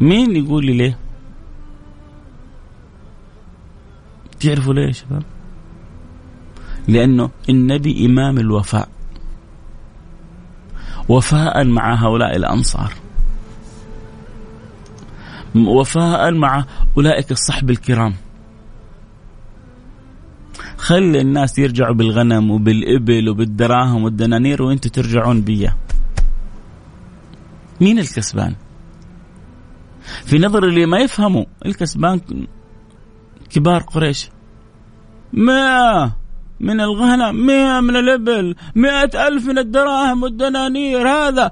[0.00, 0.98] مين يقول لي ليه؟
[4.40, 5.22] تعرفوا ليه يا شباب؟
[6.88, 8.88] لأنه النبي إمام الوفاء.
[11.08, 12.92] وفاء مع هؤلاء الأنصار.
[15.54, 16.64] وفاء مع
[16.96, 18.14] أولئك الصحب الكرام.
[20.76, 25.74] خلي الناس يرجعوا بالغنم وبالإبل وبالدراهم والدنانير وأنتم ترجعون بيا.
[27.80, 28.54] مين الكسبان؟
[30.24, 32.20] في نظر اللي ما يفهموا الكسبان
[33.50, 34.30] كبار قريش.
[35.32, 36.23] مئة
[36.64, 41.50] من الغنم مئة من الإبل مئة ألف من الدراهم والدنانير هذا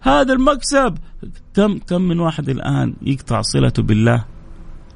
[0.00, 0.98] هذا المكسب.
[1.54, 4.24] كم كم من واحد الآن يقطع صلته بالله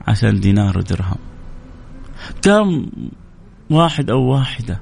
[0.08, 1.18] عشان دينار ودرهم
[2.42, 2.86] كم
[3.70, 4.80] واحد أو واحدة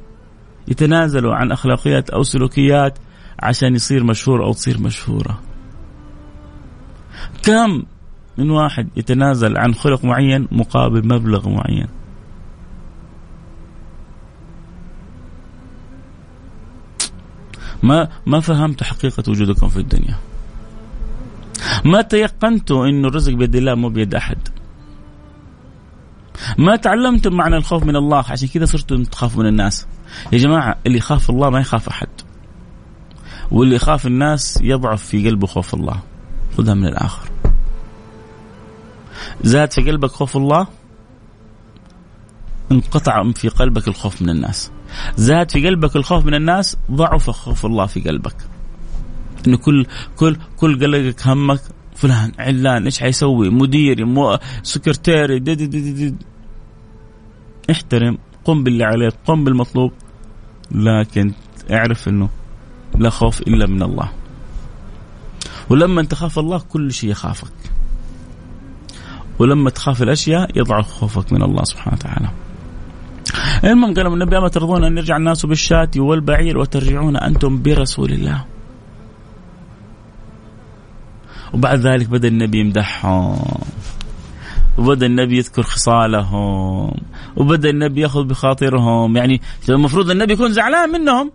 [0.69, 2.99] يتنازلوا عن أخلاقيات أو سلوكيات
[3.43, 5.41] عشان يصير مشهور أو تصير مشهورة؟
[7.43, 7.83] كم
[8.39, 11.89] من واحد يتنازل عن خلق معين مقابل مبلغ معين؟
[17.83, 20.17] ما ما فهمت حقيقة وجودكم في الدنيا.
[21.85, 24.39] ما تيقنتوا انه الرزق بيد الله مو بيد أحد.
[26.59, 29.87] ما تعلمتم معنى الخوف من الله عشان كذا صرتوا تخافوا من الناس.
[30.33, 32.09] يا جماعة اللي يخاف الله ما يخاف أحد.
[33.51, 36.01] واللي يخاف الناس يضعف في قلبه خوف الله.
[36.57, 37.29] خذها من الآخر.
[39.43, 40.67] زاد في قلبك خوف الله
[42.73, 44.71] انقطع في قلبك الخوف من الناس.
[45.17, 48.37] زاد في قلبك الخوف من الناس ضعف خوف الله في قلبك.
[49.47, 51.61] إنه كل كل كل قلقك همك
[51.97, 56.15] فلان علان إيش حيسوي؟ مديري مو سكرتيري دي دي دي دي.
[57.71, 59.93] احترم قم باللي عليك قم بالمطلوب
[60.71, 61.33] لكن
[61.71, 62.29] اعرف إنه
[62.99, 64.13] لا خوف إلا من الله.
[65.71, 67.53] ولما تخاف الله كل شيء يخافك.
[69.39, 72.31] ولما تخاف الأشياء يضعف خوفك من الله سبحانه وتعالى.
[73.65, 78.45] المهم قال النبي أما ترضون أن يرجع الناس بالشاة والبعير وترجعون أنتم برسول الله.
[81.55, 83.39] وبعد ذلك بدأ النبي يمدحهم
[84.79, 86.93] وبدأ النبي يذكر خصالهم
[87.37, 89.17] وبدأ النبي يأخذ بخاطرهم.
[89.17, 91.33] يعني المفروض النبي يكون زعلان منهم.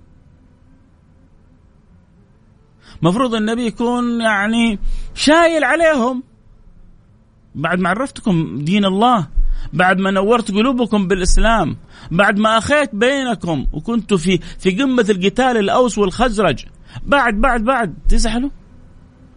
[3.03, 4.79] المفروض النبي يكون يعني
[5.13, 6.23] شايل عليهم.
[7.55, 9.27] بعد ما عرفتكم دين الله
[9.73, 11.78] بعد ما نورت قلوبكم بالإسلام
[12.12, 16.65] بعد ما أخيت بينكم وكنتوا في في قمة القتال الأوس والخزرج
[17.06, 18.49] بعد بعد بعد تزعلوا؟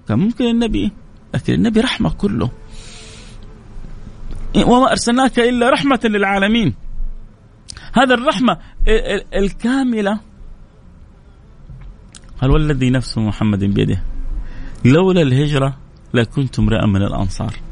[0.09, 0.93] كان ممكن النبي
[1.35, 2.51] لكن النبي رحمة كله.
[4.57, 6.75] وما أرسلناك إلا رحمة للعالمين.
[7.93, 8.59] هذا الرحمة
[9.35, 10.21] الكاملة.
[12.41, 14.03] قال والذي نفس محمد بيده
[14.85, 15.77] لولا الهجرة
[16.15, 17.68] لكنت امرئا من الأنصار.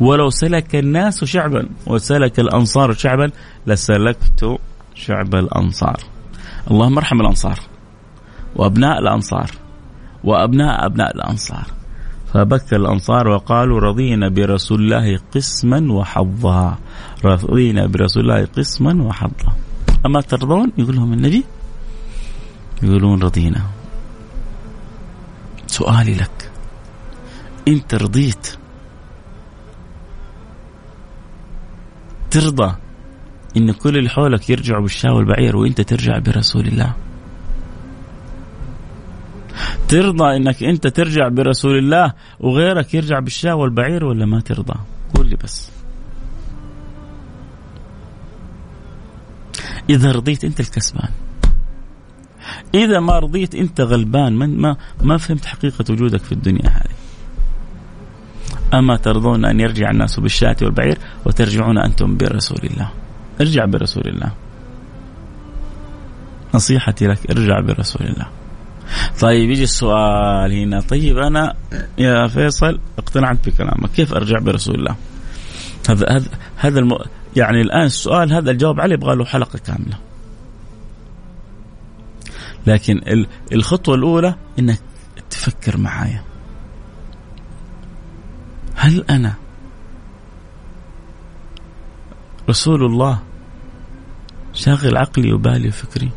[0.00, 3.30] ولو سلك الناس شعبا وسلك الأنصار شعبا
[3.66, 4.58] لسلكت
[4.94, 6.00] شعب الأنصار.
[6.70, 7.60] اللهم ارحم الأنصار
[8.56, 9.50] وأبناء الأنصار
[10.24, 11.66] وأبناء أبناء الأنصار.
[12.34, 16.78] فبكى الأنصار وقالوا رضينا برسول الله قسما وحظا.
[17.24, 19.52] رضينا برسول الله قسما وحظا.
[20.06, 21.44] أما ترضون؟ يقول لهم النبي.
[22.82, 23.62] يقولون رضينا.
[25.66, 26.50] سؤالي لك.
[27.68, 28.56] انت رضيت
[32.36, 32.76] ترضى
[33.56, 36.94] إن كل اللي حولك يرجعوا بالشاة والبعير وإنت ترجع برسول الله.
[39.88, 44.78] ترضى إنك إنت ترجع برسول الله وغيرك يرجع بالشاة والبعير ولا ما ترضى؟
[45.14, 45.70] قول لي بس.
[49.90, 51.08] إذا رضيت أنت الكسبان.
[52.74, 56.95] إذا ما رضيت أنت غلبان ما ما فهمت حقيقة وجودك في الدنيا هذه.
[58.74, 62.90] أما ترضون أن يرجع الناس بالشاة والبعير وترجعون أنتم برسول الله.
[63.40, 64.32] ارجع برسول الله.
[66.54, 68.26] نصيحتي لك ارجع برسول الله.
[69.20, 70.80] طيب يجي السؤال هنا.
[70.80, 71.54] طيب أنا
[71.98, 73.90] يا فيصل اقتنعت بكلامك.
[73.90, 74.96] كيف أرجع برسول الله؟
[75.88, 76.98] هذا هذا هذا الم...
[77.36, 79.98] يعني الآن السؤال هذا الجواب عليه يبغى له حلقة كاملة.
[82.66, 84.78] لكن الخطوة الأولى إنك
[85.30, 86.22] تفكر معايا.
[88.76, 89.34] هل أنا
[92.48, 93.18] رسول الله
[94.52, 96.10] شاغل عقلي وبالي وفكري؟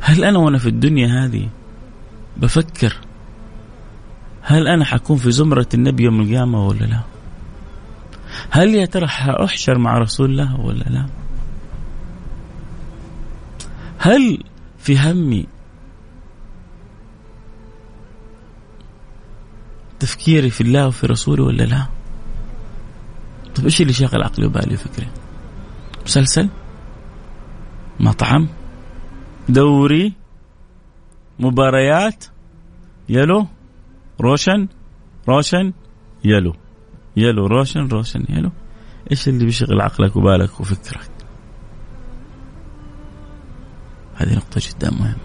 [0.00, 1.48] هل أنا وأنا في الدنيا هذه
[2.36, 2.96] بفكر
[4.42, 7.00] هل أنا حكون في زمرة النبي يوم القيامة ولا لا؟
[8.50, 11.06] هل يا ترى حأحشر مع رسول الله ولا لا؟
[13.98, 14.42] هل
[14.78, 15.46] في همي
[20.00, 21.86] تفكيري في الله وفي رسوله ولا لا؟
[23.54, 25.08] طيب إيش اللي شاغل عقلي وبالي وفكري
[26.04, 26.48] مسلسل؟
[28.00, 28.48] مطعم؟
[29.48, 30.12] دوري؟
[31.38, 32.24] مباريات؟
[33.08, 33.46] Yelo؟
[34.20, 34.68] روشن؟
[35.28, 35.72] روشن؟
[36.24, 36.54] Yelo.
[37.16, 38.50] Yelo روشن روشن Yelo.
[39.10, 41.10] إيش اللي بيشغل عقلك وبالك وفكرك؟
[44.14, 45.16] هذه نقطة جدا مهمة.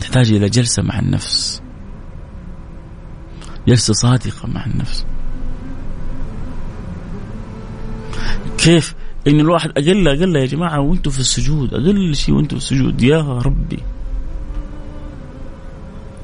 [0.00, 1.62] تحتاج إلى جلسة مع النفس.
[3.70, 5.06] جلسة صادقة مع النفس.
[8.58, 8.94] كيف؟
[9.28, 13.02] إن الواحد أقل أقل يا جماعة وأنتم في السجود أقل شيء وأنتم في السجود.
[13.02, 13.78] يا ربي.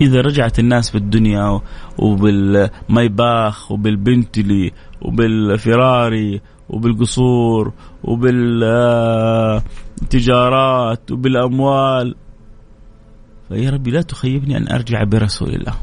[0.01, 1.61] إذا رجعت الناس في الدنيا
[1.99, 4.73] وبالمايباخ وبالبنتلي
[5.03, 7.73] وبالفراري وبالقصور
[8.05, 9.63] وبالتجارات
[11.11, 12.15] وبالأموال.
[13.49, 15.75] فيا ربي لا تخيبني أن أرجع برسول الله.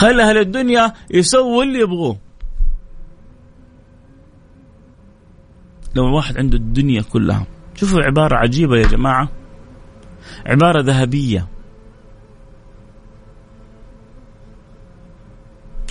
[0.00, 2.16] خلي أهل الدنيا يسووا اللي يبغوه.
[5.94, 9.28] لو واحد عنده الدنيا كلها شوفوا عبارة عجيبة يا جماعة.
[10.46, 11.46] عبارة ذهبية.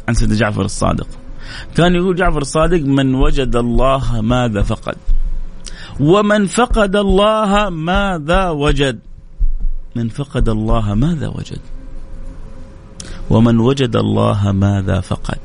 [0.07, 1.07] عن سيدنا جعفر الصادق.
[1.77, 4.97] كان يقول جعفر الصادق من وجد الله ماذا فقد؟
[5.99, 8.99] ومن فقد الله ماذا وجد؟
[9.95, 11.78] من فقد الله ماذا وجد؟
[13.29, 15.37] ومن وجد الله ماذا فقد.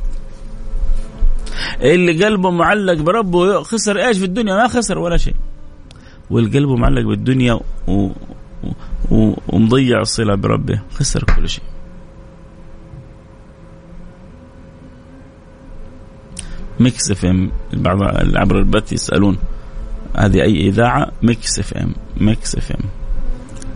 [1.80, 5.34] اللي قلبه معلق بربه خسر إيش في الدنيا؟ ما خسر ولا شيء.
[6.30, 8.10] واللي قلبه معلق بالدنيا و...
[9.10, 9.34] و...
[9.48, 11.64] ومضيع الصلة بربه خسر كل شيء.
[16.80, 18.02] Mix FM بعض
[18.36, 19.38] عبر البث يسألون
[20.16, 22.84] هذه أي إذاعة؟ Mix FM Mix FM.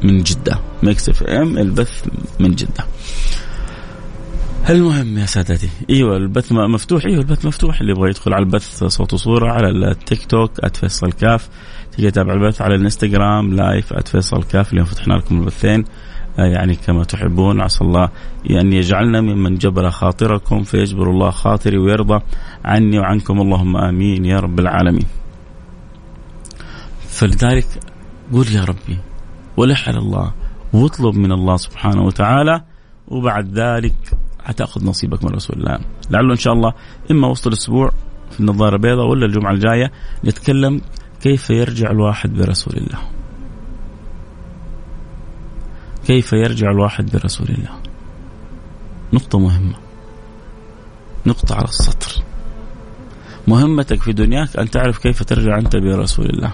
[0.03, 0.59] من جدة.
[0.83, 2.05] Mix FM البث
[2.41, 2.85] من جدة.
[4.71, 5.69] المهم يا سادتي.
[5.91, 7.81] إيوه البث مفتوح إيوه البث مفتوح.
[7.81, 11.49] اللي يبغى يدخل على البث صوت وصورة على التيك توك @فيصل كاف
[11.93, 15.85] تيجي تتابع البث على الإنستغرام لايف @فيصل كاف اليوم فتحنا لكم البثين.
[16.39, 18.09] آه، يعني كما تحبون عسى الله
[18.51, 22.25] أن يجعلنا ممن جبر خاطركم فيجبر الله خاطري ويرضى
[22.65, 23.41] عني وعنكم.
[23.41, 25.07] اللهم آمين يا رب العالمين.
[27.09, 27.67] فلذلك
[28.33, 28.99] قول يا ربي
[29.57, 30.33] ولح على الله
[30.73, 32.63] واطلب من الله سبحانه وتعالى
[33.09, 33.95] وبعد ذلك
[34.49, 35.79] حتاخذ نصيبك من رسول الله
[36.11, 36.73] لعله إن شاء الله
[37.11, 37.91] إما وسط الأسبوع
[38.31, 39.93] في النظارة البيضاء ولا الجمعة الجاية
[40.25, 40.81] نتكلم
[41.21, 42.99] كيف يرجع الواحد برسول الله.
[46.07, 47.71] كيف يرجع الواحد برسول الله.
[49.13, 49.75] نقطة مهمة.
[51.27, 52.23] نقطة على السطر.
[53.49, 56.53] مهمتك في دنياك أن تعرف كيف ترجع أنت برسول الله.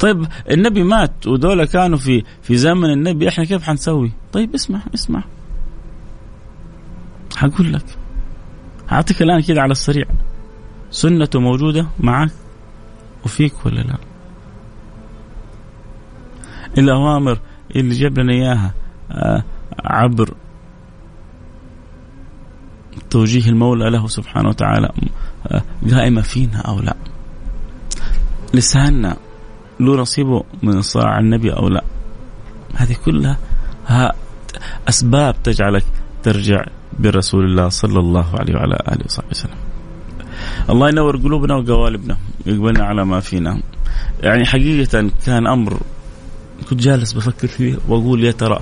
[0.00, 5.24] طيب النبي مات ودول كانوا في في زمن النبي إحنا كيف حنسوي؟ طيب اسمع اسمع.
[7.36, 7.84] حقول لك
[8.92, 10.04] أعطيك الآن كذا على السريع
[10.90, 12.30] سنته موجودة معك
[13.24, 13.96] وفيك ولا لا؟
[16.78, 17.38] الأوامر
[17.76, 18.74] اللي جاب لنا إياها
[19.10, 19.44] آه،
[19.84, 20.34] عبر
[23.10, 24.92] توجيه المولى له سبحانه وتعالى
[25.46, 26.96] آه، قائمه فينا أو لا؟
[28.54, 29.16] لساننا
[29.80, 31.84] له نصيبه من صاع النبي أو لا؟
[32.74, 33.38] هذه كلها
[34.88, 35.84] أسباب تجعلك
[36.26, 36.64] ترجع
[36.98, 39.60] برسول الله صلى الله عليه وعلى آله وصحبه وسلم.
[40.70, 42.16] الله ينور قلوبنا وقوالبنا
[42.46, 43.62] يقبلنا على ما فينا.
[44.22, 45.80] يعني حقيقة كان أمر
[46.70, 48.60] كنت جالس بفكر فيه وأقول يا ترى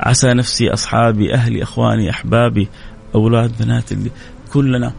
[0.00, 2.68] عسى نفسي أصحابي أهلي أخواني أحبابي
[3.14, 4.10] أولاد بنات اللي
[4.52, 4.92] كلنا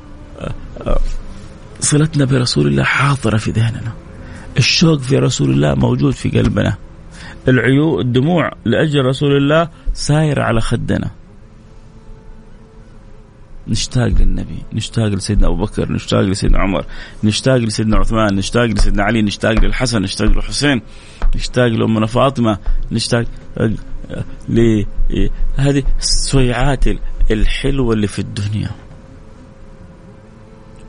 [1.79, 3.91] صلتنا برسول الله حاضرة في ذهننا
[4.57, 6.75] الشوق في رسول الله موجود في قلبنا
[7.47, 11.11] العيون الدموع لأجل رسول الله سايرة على خدنا
[13.71, 16.85] نشتاق للنبي نشتاق لسيدنا أبو بكر نشتاق لسيدنا عمر
[17.23, 20.81] نشتاق لسيدنا عثمان نشتاق لسيدنا علي نشتاق للحسن نشتاق للحسين
[21.35, 22.57] نشتاق لامنا فاطمة
[22.91, 23.25] نشتاق
[24.49, 26.85] لهذه السويعات
[27.31, 28.69] الحلوة اللي في الدنيا.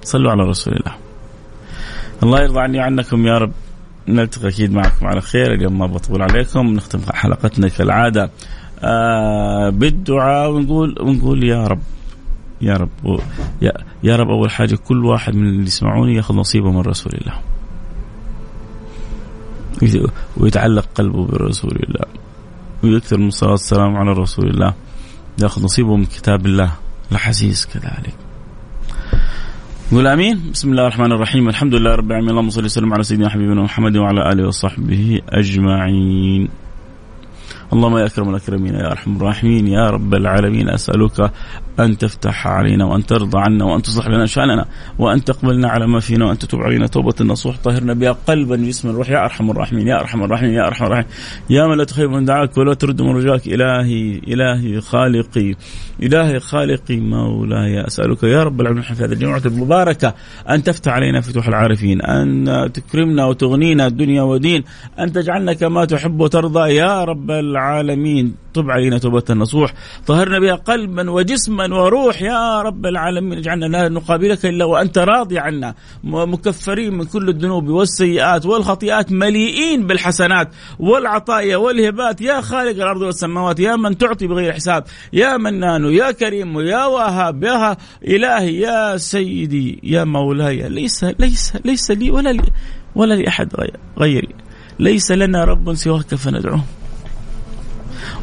[0.02, 0.94] صلوا على رسول الله.
[2.22, 3.52] الله يرضى عني عنكم يا رب.
[4.08, 5.54] نلتقي أكيد معكم على خير.
[5.54, 6.66] اليوم ما بطول عليكم.
[6.74, 8.30] نختم حلقتنا كالعادة.
[8.84, 11.82] آه بالدعاء ونقول ونقول يا رب.
[12.62, 13.20] يا رب
[13.62, 17.34] يا, يا رب أول حاجة كل واحد من اللي يسمعوني ياخذ نصيبه من رسول الله.
[20.36, 22.06] ويتعلق قلبه برسول الله.
[22.84, 24.74] ويكثر من الصلاة والسلام على رسول الله.
[25.42, 26.72] ياخذ نصيبه من كتاب الله.
[27.12, 28.14] الحسيس كذلك.
[29.92, 30.50] نقول آمين.
[30.52, 31.48] بسم الله الرحمن الرحيم.
[31.48, 32.30] الحمد لله رب العالمين.
[32.30, 36.48] اللهم صل وسلم على سيدنا حبيبنا محمد وعلى آله وصحبه أجمعين.
[37.72, 41.30] اللهم يا أكرم الأكرمين يا أرحم الراحمين يا رب العالمين أسألك
[41.80, 44.64] أن تفتح علينا وأن ترضى عنا وأن تصلح لنا شأننا
[44.98, 49.10] وأن تقبلنا على ما فينا وأن تتوب علينا توبة نصوح طهرنا بها قلبا جسما الروح
[49.10, 51.06] يا أرحم الراحمين يا أرحم الراحمين يا أرحم الراحمين.
[51.50, 53.46] يا من لا تخيب من دعاك ولا ترد من رجاك.
[53.46, 55.54] إلهي إلهي خالقي
[56.02, 57.86] إلهي خالقي مولاي.
[57.86, 60.14] أسألك يا رب العالمين في هذه الجمعة المباركة
[60.50, 64.64] أن تفتح علينا فتوح العارفين أن تكرمنا وتغنينا الدنيا ودين
[64.98, 66.74] أن تجعلنا كما تحب وترضى.
[66.74, 67.61] يا رب العالمين.
[68.54, 69.74] تب علينا توبة نصوح
[70.06, 72.22] طهرنا بها قلبا وجسما وروح.
[72.22, 75.74] يا رب العالمين اجعلنا لا نقابلك إلا وأنت راضي عنا.
[76.04, 80.48] مكفرين من كل الذنوب والسيئات والخطيئات مليئين بالحسنات
[80.78, 82.20] والعطايا والهبات.
[82.20, 87.44] يا خالق الأرض والسماوات يا من تعطي بغير حساب يا منان يا كريم يا وهاب
[87.44, 87.76] يا
[88.08, 90.68] إلهي يا سيدي يا مولاي.
[90.68, 92.42] ليس ليس ليس لي ولا لي
[92.94, 93.48] ولا لأحد
[93.98, 94.34] غيري.
[94.78, 96.64] ليس لنا رب سواك فندعوه.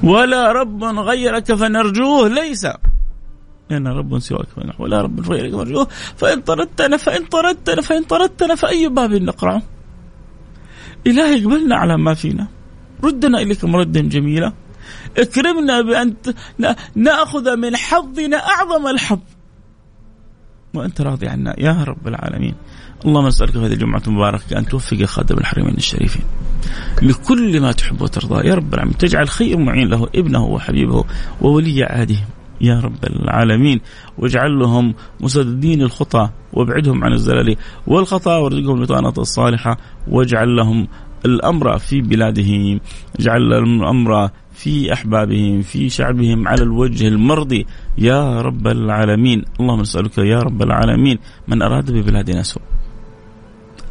[0.04, 2.28] ولا رب غيرك فنرجوه.
[2.28, 2.68] ليس.
[3.72, 5.88] لنا رب سواك فنحو ولا رب غيرك فنرجوه.
[6.18, 9.62] فإن طردتنا فإن طردتنا فإن طردتنا فأي باب نقرعه
[11.08, 12.48] إلهي اقبلنا على ما فينا.
[13.04, 14.54] ردنا إليك مردا جميلا.
[15.18, 16.14] اكرمنا بأن
[16.96, 19.20] نأخذ من حظنا أعظم الحظ.
[20.74, 21.56] وأنت راضي عنا.
[21.58, 22.56] يا رب العالمين.
[23.06, 26.24] اللهم نسألك في هذه الجمعة المباركة أن توفق خادم الحرمين الشريفين.
[27.02, 28.48] لكل ما تحب وترضى.
[28.48, 28.98] يا رب العالمين.
[28.98, 31.06] تجعل خير معين له ابنه وحبيبه
[31.42, 32.18] وولي عهده
[32.62, 33.82] يا رب العالمين.
[34.18, 37.56] واجعل لهم مسددين الخطى وابعدهم عن الزلل
[37.88, 38.38] والخطا.
[38.38, 39.78] وارزقهم البطانة الصالحة.
[40.08, 40.88] واجعل لهم
[41.26, 42.80] الأمر في بلادهم
[43.20, 44.30] اجعل الأمر
[44.60, 47.66] في أحبابهم في شعبهم على الوجه المرضي.
[47.98, 51.18] يا رب العالمين اللهم نسألك يا رب العالمين.
[51.48, 52.64] من أراد ببلادنا سوء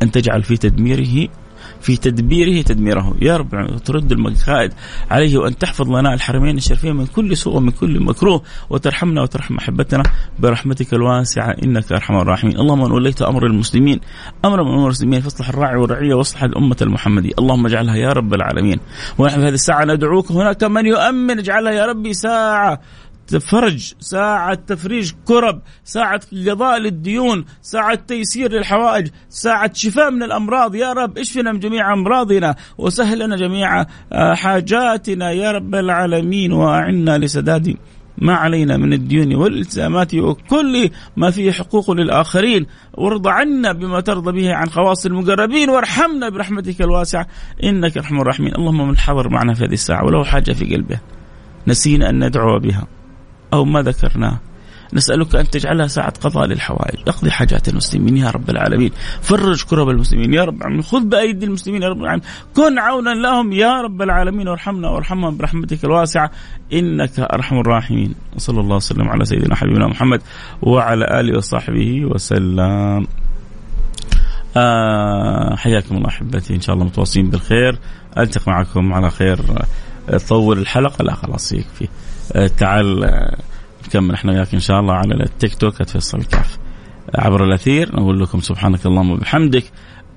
[0.03, 1.29] أن تجعل في تدميره
[1.81, 3.17] في تدبيره تدميره.
[3.23, 4.73] يا رب ترد المكائد
[5.11, 10.03] عليه وأن تحفظ لنا الحرمين الشريفين من كل سوء ومن كل مكروه وترحمنا وترحم أحبتنا
[10.39, 11.57] برحمتك الواسعة.
[11.65, 12.59] إنك أرحم الراحمين.
[12.59, 14.01] اللهم أن وليت أمر المسلمين
[14.45, 17.33] أمر من أمر المسلمين فاصلح الراعي والرعية واصلح الأمة المحمدية.
[17.39, 18.81] اللهم اجعلها يا رب العالمين.
[19.19, 21.39] ونحن في هذه الساعة ندعوك هناك من يؤمن.
[21.39, 22.81] اجعلها يا ربي ساعة.
[23.37, 30.75] فرج ساعة تفريج كرب ساعة قضاء للديون ساعة تيسير للحوائج ساعة شفاء من الأمراض.
[30.75, 33.81] يا رب اشفنا من جميع أمراضنا وسهل لنا جميع
[34.13, 35.31] آه، حاجاتنا.
[35.31, 37.77] يا رب العالمين وأعنا لسداد
[38.19, 42.67] ما علينا من الديون والالتزامات وكل ما فيه حقوق للآخرين.
[42.95, 47.27] وارض عنا بما ترضى به عن خواص المقربين وارحمنا برحمتك الواسعة.
[47.65, 48.55] إنك أرحم الراحمين.
[48.55, 51.01] اللهم من حضر معنا في هذه الساعة ولو حاجة في قلبه
[51.67, 52.98] نسينا أن ندعو بها.
[53.53, 54.39] أو ما ذكرناه.
[54.93, 56.99] نسألك أن تجعلها ساعة قضاء للحوائج.
[57.09, 58.91] اقضي حاجات المسلمين يا رب العالمين.
[59.23, 60.83] فرج كرب المسلمين يا رب العالمين.
[60.83, 62.29] خذ بأيدي المسلمين يا رب العالمين.
[62.57, 64.49] كن عونا لهم يا رب العالمين.
[64.49, 66.31] وارحمنا وارحمهم برحمتك الواسعة.
[66.73, 68.15] إنك أرحم الراحمين.
[68.37, 70.23] وصلى الله وسلم على سيدنا حبيبنا محمد
[70.63, 73.07] وعلى آله وصحبه وسلم.
[74.57, 76.55] آه حياكم الله أحبتي.
[76.55, 77.79] إن شاء الله متواصلين بالخير.
[78.19, 79.41] ألتقي معكم على خير.
[80.29, 81.89] طول الحلقة لا خلاص يكفي.
[82.57, 83.37] تعال آه،
[83.89, 86.59] نكمل إحنا وياك إن شاء الله على التيك توك @فيصل الكاف
[87.15, 89.65] عبر الأثير نقول لكم سبحانك اللهم وبحمدك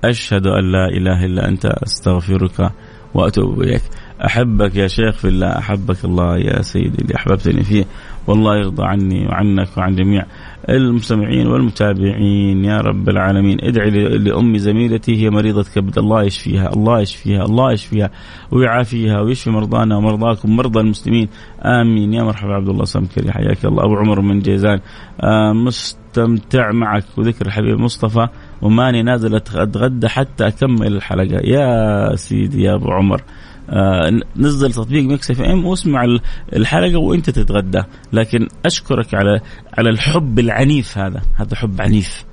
[0.04, 2.72] أشهد أن لا إله إلا أنت أستغفرك
[3.14, 3.82] وأتوب إليك.
[4.26, 7.84] أحبك يا شيخ في الله أحبك الله يا سيدي اللي أحببتني فيه
[8.26, 10.26] والله يرضى عني وعنك وعن جميع
[10.68, 13.58] المستمعين والمتابعين يا رب العالمين.
[13.62, 15.98] ادعي لأمي زميلتي هي مريضة كبد.
[15.98, 18.10] الله يشفيها الله يشفيها الله يشفيها
[18.50, 21.28] ويعافيها ويشفي مرضانا ومرضاكم مرضى المسلمين.
[21.62, 22.14] آمين.
[22.14, 23.84] يا مرحبا عبد الله سمكري حياك الله.
[23.84, 24.80] أبو عمر من جيزان.
[25.20, 27.04] آه مستمتع معك.
[27.16, 28.28] وذكر الحبيب مصطفى
[28.62, 31.40] وماني نازل أتغدى حتى أكمل الحلقة.
[31.44, 33.22] يا سيدي يا أبو عمر.
[34.36, 36.04] نزل تطبيق Mix FM واسمع
[36.56, 37.82] الحلقة وانت تتغدى.
[38.12, 39.40] لكن أشكرك على
[39.78, 41.20] على الحب العنيف هذا.
[41.36, 42.24] هذا حب عنيف.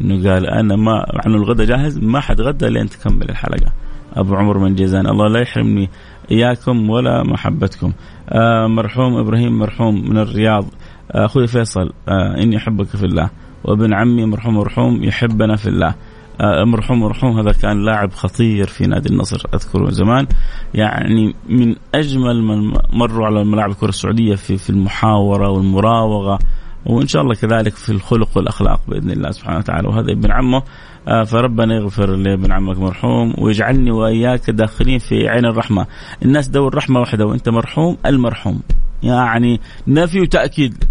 [0.00, 3.72] إنه قال أنا ما عنه الغداء جاهز ما حتغدى لين تكمل الحلقة.
[4.12, 5.90] أبو عمر من جيزان الله لا يحرمني
[6.30, 7.92] إياكم ولا محبتكم.
[8.28, 10.64] آه مرحوم إبراهيم مرحوم من الرياض.
[11.12, 13.30] آه، أخوي فيصل آه إني أحبك في الله.
[13.64, 15.88] وابن عمي مرحوم مرحوم يحبنا في الله.
[15.88, 15.94] آه،
[16.40, 20.26] مرحوم مرحوم هذا كان لاعب خطير في نادي النصر أذكره زمان.
[20.74, 26.38] يعني من أجمل من مروا على ملاعب الكرة السعودية في في المحاورة والمراوغة
[26.86, 29.88] وإن شاء الله كذلك في الخلق والأخلاق بإذن الله سبحانه وتعالى.
[29.88, 30.62] وهذا ابن عمه.
[31.08, 35.86] آه، فربنا يغفر لابن عمك مرحوم ويجعلني وإياك داخلين في عين الرحمة.
[36.24, 38.62] الناس دور رحمه واحدة وأنت مرحوم المرحوم.
[39.02, 40.84] يعني نفي وتأكيد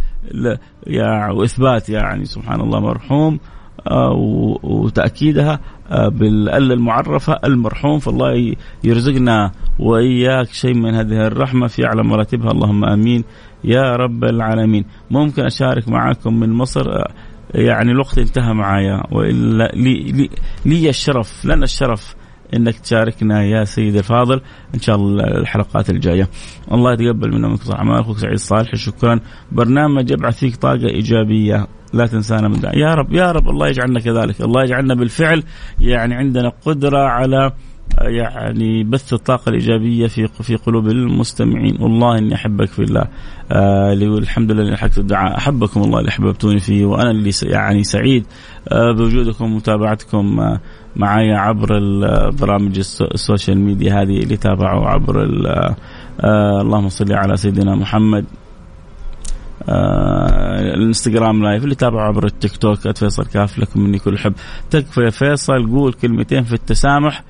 [0.88, 3.40] يا وإثبات يعني سبحان الله مرحوم.
[3.88, 4.12] آه،
[4.64, 5.60] وتأكيدها
[5.92, 12.52] آه، بالأل المعرفة المرحوم فالله يرزقنا وإياك شيء من هذه الرحمة في أعلى مراتبها.
[12.52, 13.24] اللهم آمين.
[13.64, 14.86] يا رب العالمين.
[15.12, 17.12] ممكن أشارك معكم من مصر آه،
[17.56, 20.30] يعني الوقت انتهى معايا وإلا لي, لي,
[20.66, 22.16] لي الشرف لنا الشرف.
[22.56, 24.42] إنك تشاركنا يا سيدي الفاضل.
[24.76, 26.30] إن شاء الله الحلقات الجاية.
[26.72, 29.20] الله يتقبل منا ومنكم اعمال أخوك سعيد صالح شكرا.
[29.52, 31.68] برنامج يبعث فيك طاقة إيجابية.
[31.94, 32.62] لا تنسانا من.
[32.74, 35.44] يا رب يا رب الله يجعلنا كذلك، الله يجعلنا بالفعل.
[35.80, 37.52] يعني عندنا قدرة على
[38.02, 41.78] يعني بث الطاقة الإيجابية في في قلوب المستمعين.
[41.82, 43.08] والله إني أحبك في الله.
[43.52, 45.38] آه الحمد لله حقت الدعاء.
[45.38, 46.86] أحبكم الله اللي أحببتوني فيه.
[46.86, 48.26] وأنا اللي يعني سعيد
[48.70, 50.60] آه بوجودكم ومتابعتكم آه
[50.96, 51.80] معي عبر
[52.30, 55.24] برامج ال social media هذه اللي تابعوا عبر
[56.22, 58.26] آه اللهم صل على سيدنا محمد.
[59.70, 64.34] آه الانستغرام live اللي تابعوا عبر التيك توك فيصل كاف لكم مني كل حب.
[64.70, 67.24] تكفى يا فيصل قول كلمتين في التسامح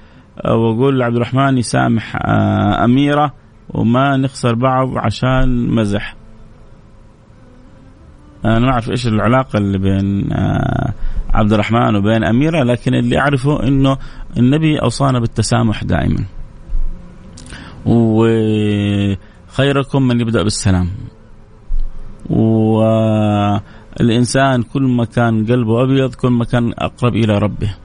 [0.46, 3.34] آه وقول لعبد الرحمن يسامح آه أميرة
[3.70, 6.16] وما نخسر بعض عشان مزح.
[8.46, 10.94] أنا ما أعرف إيش العلاقة اللي بين آه
[11.34, 13.98] عبد الرحمن وبين أميرة لكن اللي أعرفه أنه
[14.38, 16.26] النبي أوصانا بالتسامح دائما.
[17.86, 19.18] وخيركم
[20.08, 20.90] من يبدأ بالسلام.
[24.00, 27.76] والإنسان كل ما كان قلبه أبيض كل ما كان أقرب إلى ربه.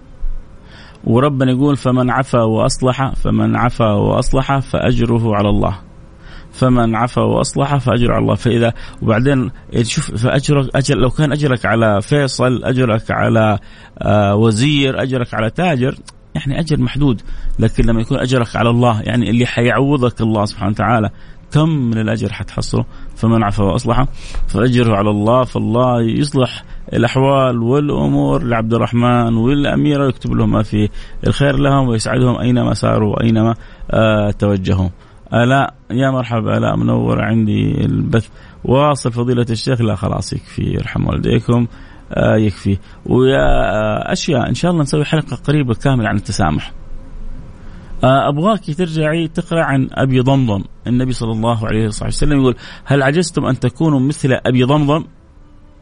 [1.05, 5.86] وربنا يقول فمن عفا وأصلح فمن عفا وأصلح فأجره على الله.
[6.57, 8.35] فمن عفا وأصلح فأجر على الله.
[8.35, 9.51] فاذا وبعدين
[9.83, 13.59] شوف فاجرك اجر لو كان أجرك على فيصل أجرك على
[13.99, 15.95] آه وزير أجرك على تاجر
[16.35, 17.23] يعني أجر محدود.
[17.59, 21.11] لكن لما يكون أجرك على الله يعني اللي حيعوضك الله سبحانه وتعالى
[21.53, 22.85] كم من الأجر حتحصله؟
[23.17, 24.05] فمن عفا وأصلح
[24.49, 25.45] فأجره على الله.
[25.45, 30.89] فالله يصلح الأحوال والأمور لعبد الرحمن والاميره يكتب لهم ما في
[31.27, 33.55] الخير لهم ويسعدهم أينما ساروا وأينما
[33.91, 34.89] آه توجهوا.
[35.35, 38.29] آلاء يا مرحبا آلاء منورة عندي البث.
[38.65, 41.67] واصل فضيلة الشيخ لا خلاص يكفي يرحم والديكم
[42.13, 42.79] آه يكفي.
[43.07, 46.73] ويا آه أشياء إن شاء الله نسوي حلقة قريبة كاملة عن التسامح.
[48.05, 50.65] آه أبغاك ترجعي تقرأ عن أبي ضمضم.
[50.87, 55.05] النبي صلى الله عليه وسلم يقول هل عجزتم أن تكونوا مثل أبي ضمضم؟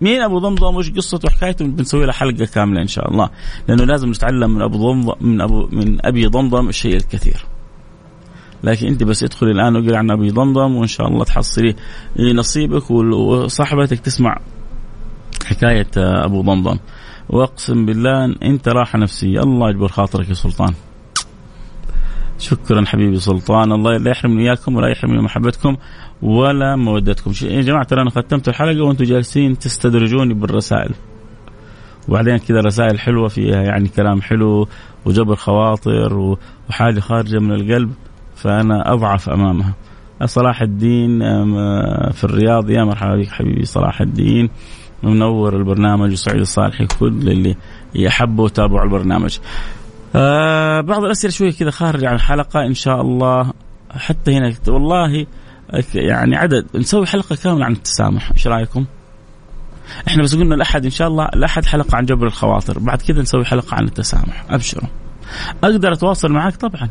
[0.00, 3.30] مين أبو ضمضم؟ وش قصته وحكايته؟ بنسوي له حلقة كاملة إن شاء الله.
[3.68, 7.44] لأنه لازم نتعلم من أبو ضمضم من أبو من أبي ضمضم الشيء الكثير.
[8.64, 11.74] لكن انت بس ادخلي الآن واقري عن أبي ضمضم وإن شاء الله تحصلي
[12.18, 14.36] نصيبك وصاحبتك تسمع
[15.46, 16.78] حكاية أبو ضمضم.
[17.28, 19.40] وأقسم بالله أنت راحة نفسية.
[19.40, 20.74] الله يجبر خاطرك يا سلطان.
[22.38, 23.72] شكرا حبيبي سلطان.
[23.72, 25.76] الله لا يحرمني اياكم ولا يحرمني محبتكم
[26.22, 27.32] ولا مودتكم.
[27.42, 30.94] يا جماعة ترى أنا ختمت الحلقة وأنتم جالسين تستدرجوني بالرسائل.
[32.08, 34.68] وبعدين كذا رسائل حلوة فيها يعني كلام حلو
[35.04, 36.36] وجبر خواطر
[36.68, 37.92] وحاجة خارجة من القلب.
[38.44, 39.74] فأنا أضعف أمامها.
[40.24, 41.18] صلاح الدين
[42.12, 44.50] في الرياض يا مرحبا بك حبيبي صلاح الدين
[45.02, 47.56] منور البرنامج وسعيد الصالحي كل اللي
[47.94, 49.38] يحبوا وتابعوا البرنامج.
[50.16, 53.52] آه بعض الأسئلة شوية كذا خارج عن الحلقة إن شاء الله.
[53.90, 55.26] حتى هنا والله
[55.94, 58.84] يعني عدد نسوي حلقة كاملة عن التسامح إيش رأيكم؟
[60.08, 63.44] إحنا بس قلنا الاحد إن شاء الله الاحد حلقة عن جبر الخواطر بعد كذا نسوي
[63.44, 64.88] حلقة عن التسامح أبشروا.
[65.64, 66.88] أقدر أتواصل معك طبعا.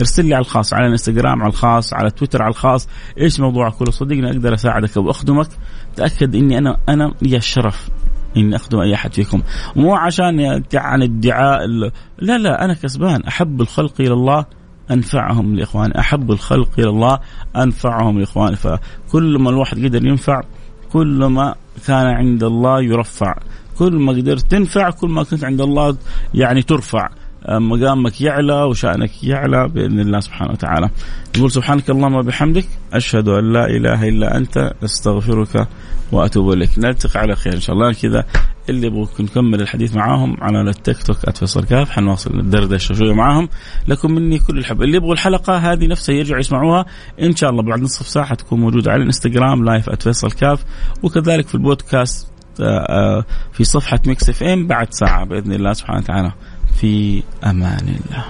[0.00, 2.88] ارسل لي على الخاص على الانستغرام على الخاص على تويتر على الخاص
[3.18, 5.48] إيش موضوعك؟ ولو صدقني أقدر أساعدك وأخدمك.
[5.96, 7.88] تأكد إني أنا أنا لي الشرف
[8.36, 9.42] إني أخدم أي أحد فيكم.
[9.76, 11.66] مو عشان عن الدعاء
[12.18, 13.22] لا لا أنا كسبان.
[13.22, 14.44] أحب الخلق إلى الله
[14.90, 17.18] أنفعهم لاخواني أحب الخلق إلى الله
[17.56, 20.40] أنفعهم لاخواني فكل ما الواحد قدر ينفع
[20.92, 21.54] كل ما
[21.86, 23.34] كان عند الله يرفع.
[23.78, 25.96] كل ما قدرت تنفع كل ما كنت عند الله
[26.34, 27.08] يعني ترفع.
[27.48, 30.90] مقامك يعلى وشأنك يعلى بإذن الله سبحانه وتعالى.
[31.36, 35.68] يقول سبحانك اللهم وبحمدك أشهد أن لا إله إلا أنت أستغفرك
[36.12, 36.78] وأتوب إليك.
[36.78, 37.92] نلتقي على خير إن شاء الله.
[37.92, 38.24] كذا
[38.68, 43.48] اللي يبغوا نكمل الحديث معاهم على التيك توك @فيصل كاف حنواصل الدردشة شوية معاهم.
[43.88, 44.82] لكم مني كل الحب.
[44.82, 46.86] اللي يبغوا الحلقة هذه نفسها يرجعوا يسمعوها.
[47.22, 50.64] إن شاء الله بعد نصف ساعة تكون موجودة على الإنستغرام live @فيصل كاف.
[51.02, 52.32] وكذلك في البودكاست
[53.52, 56.32] في صفحة Mix FM بعد ساعة بإذن الله سبحانه وتعالى.
[56.80, 58.24] في أمان الله.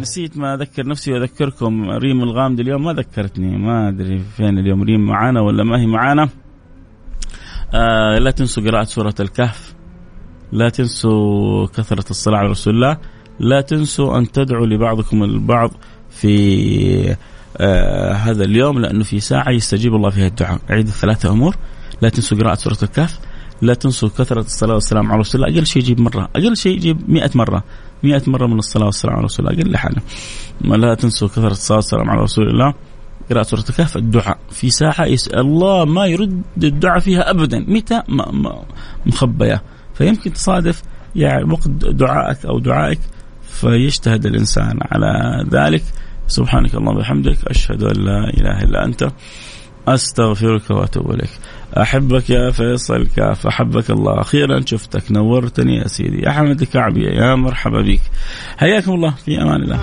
[0.00, 5.06] نسيت ما أذكر نفسي وأذكركم ريم الغامدي اليوم ما ذكرتني ما أدري فين اليوم ريم
[5.06, 6.28] معانا ولا ما هي معانا؟
[7.74, 9.74] آه لا تنسوا قراءة سورة الكهف
[10.52, 12.98] لا تنسوا كثرة الصلاة على رسول الله
[13.40, 15.70] لا تنسوا أن تدعوا لبعضكم البعض
[16.10, 17.16] في
[17.56, 20.60] آه هذا اليوم لأنه في ساعة يستجيب الله فيها الدعاء.
[20.70, 21.56] عيد الثلاثة أمور
[22.02, 23.18] لا تنسوا قراءة سورة الكهف.
[23.62, 25.58] لا تنسوا كثرة الصلاة والسلام على رسول الله.
[25.58, 26.28] أقل شيء يجيب مرة.
[26.36, 27.64] أقل شيء يجيب مئة مرة.
[28.02, 29.62] مئة مرة من الصلاة والسلام على رسول الله.
[29.62, 30.02] أقل حاجة.
[30.60, 32.74] لا تنسوا كثرة الصلاة والسلام على رسول الله.
[33.30, 34.38] قراءة سورة الكهف الدعاء.
[34.50, 37.58] في ساحة يسأل الله ما يرد الدعاء فيها أبدا.
[37.68, 38.02] متى؟
[39.06, 39.62] مخبية.
[39.94, 40.82] فيمكن تصادف
[41.16, 43.00] يعني وقت دعائك أو دعائك
[43.42, 45.82] فيجتهد الإنسان على ذلك.
[46.26, 49.08] سبحانك اللهم وبحمدك أشهد أن لا إله إلا أنت
[49.88, 51.30] أستغفرك وأتوب إليك.
[51.82, 54.20] أحبك يا فيصل كاف أحبك الله.
[54.20, 56.28] أخيرا شفتك نورتني يا سيدي.
[56.28, 58.00] أحمد كعبي يا مرحبا بك.
[58.56, 59.80] حياكم الله في أمان الله.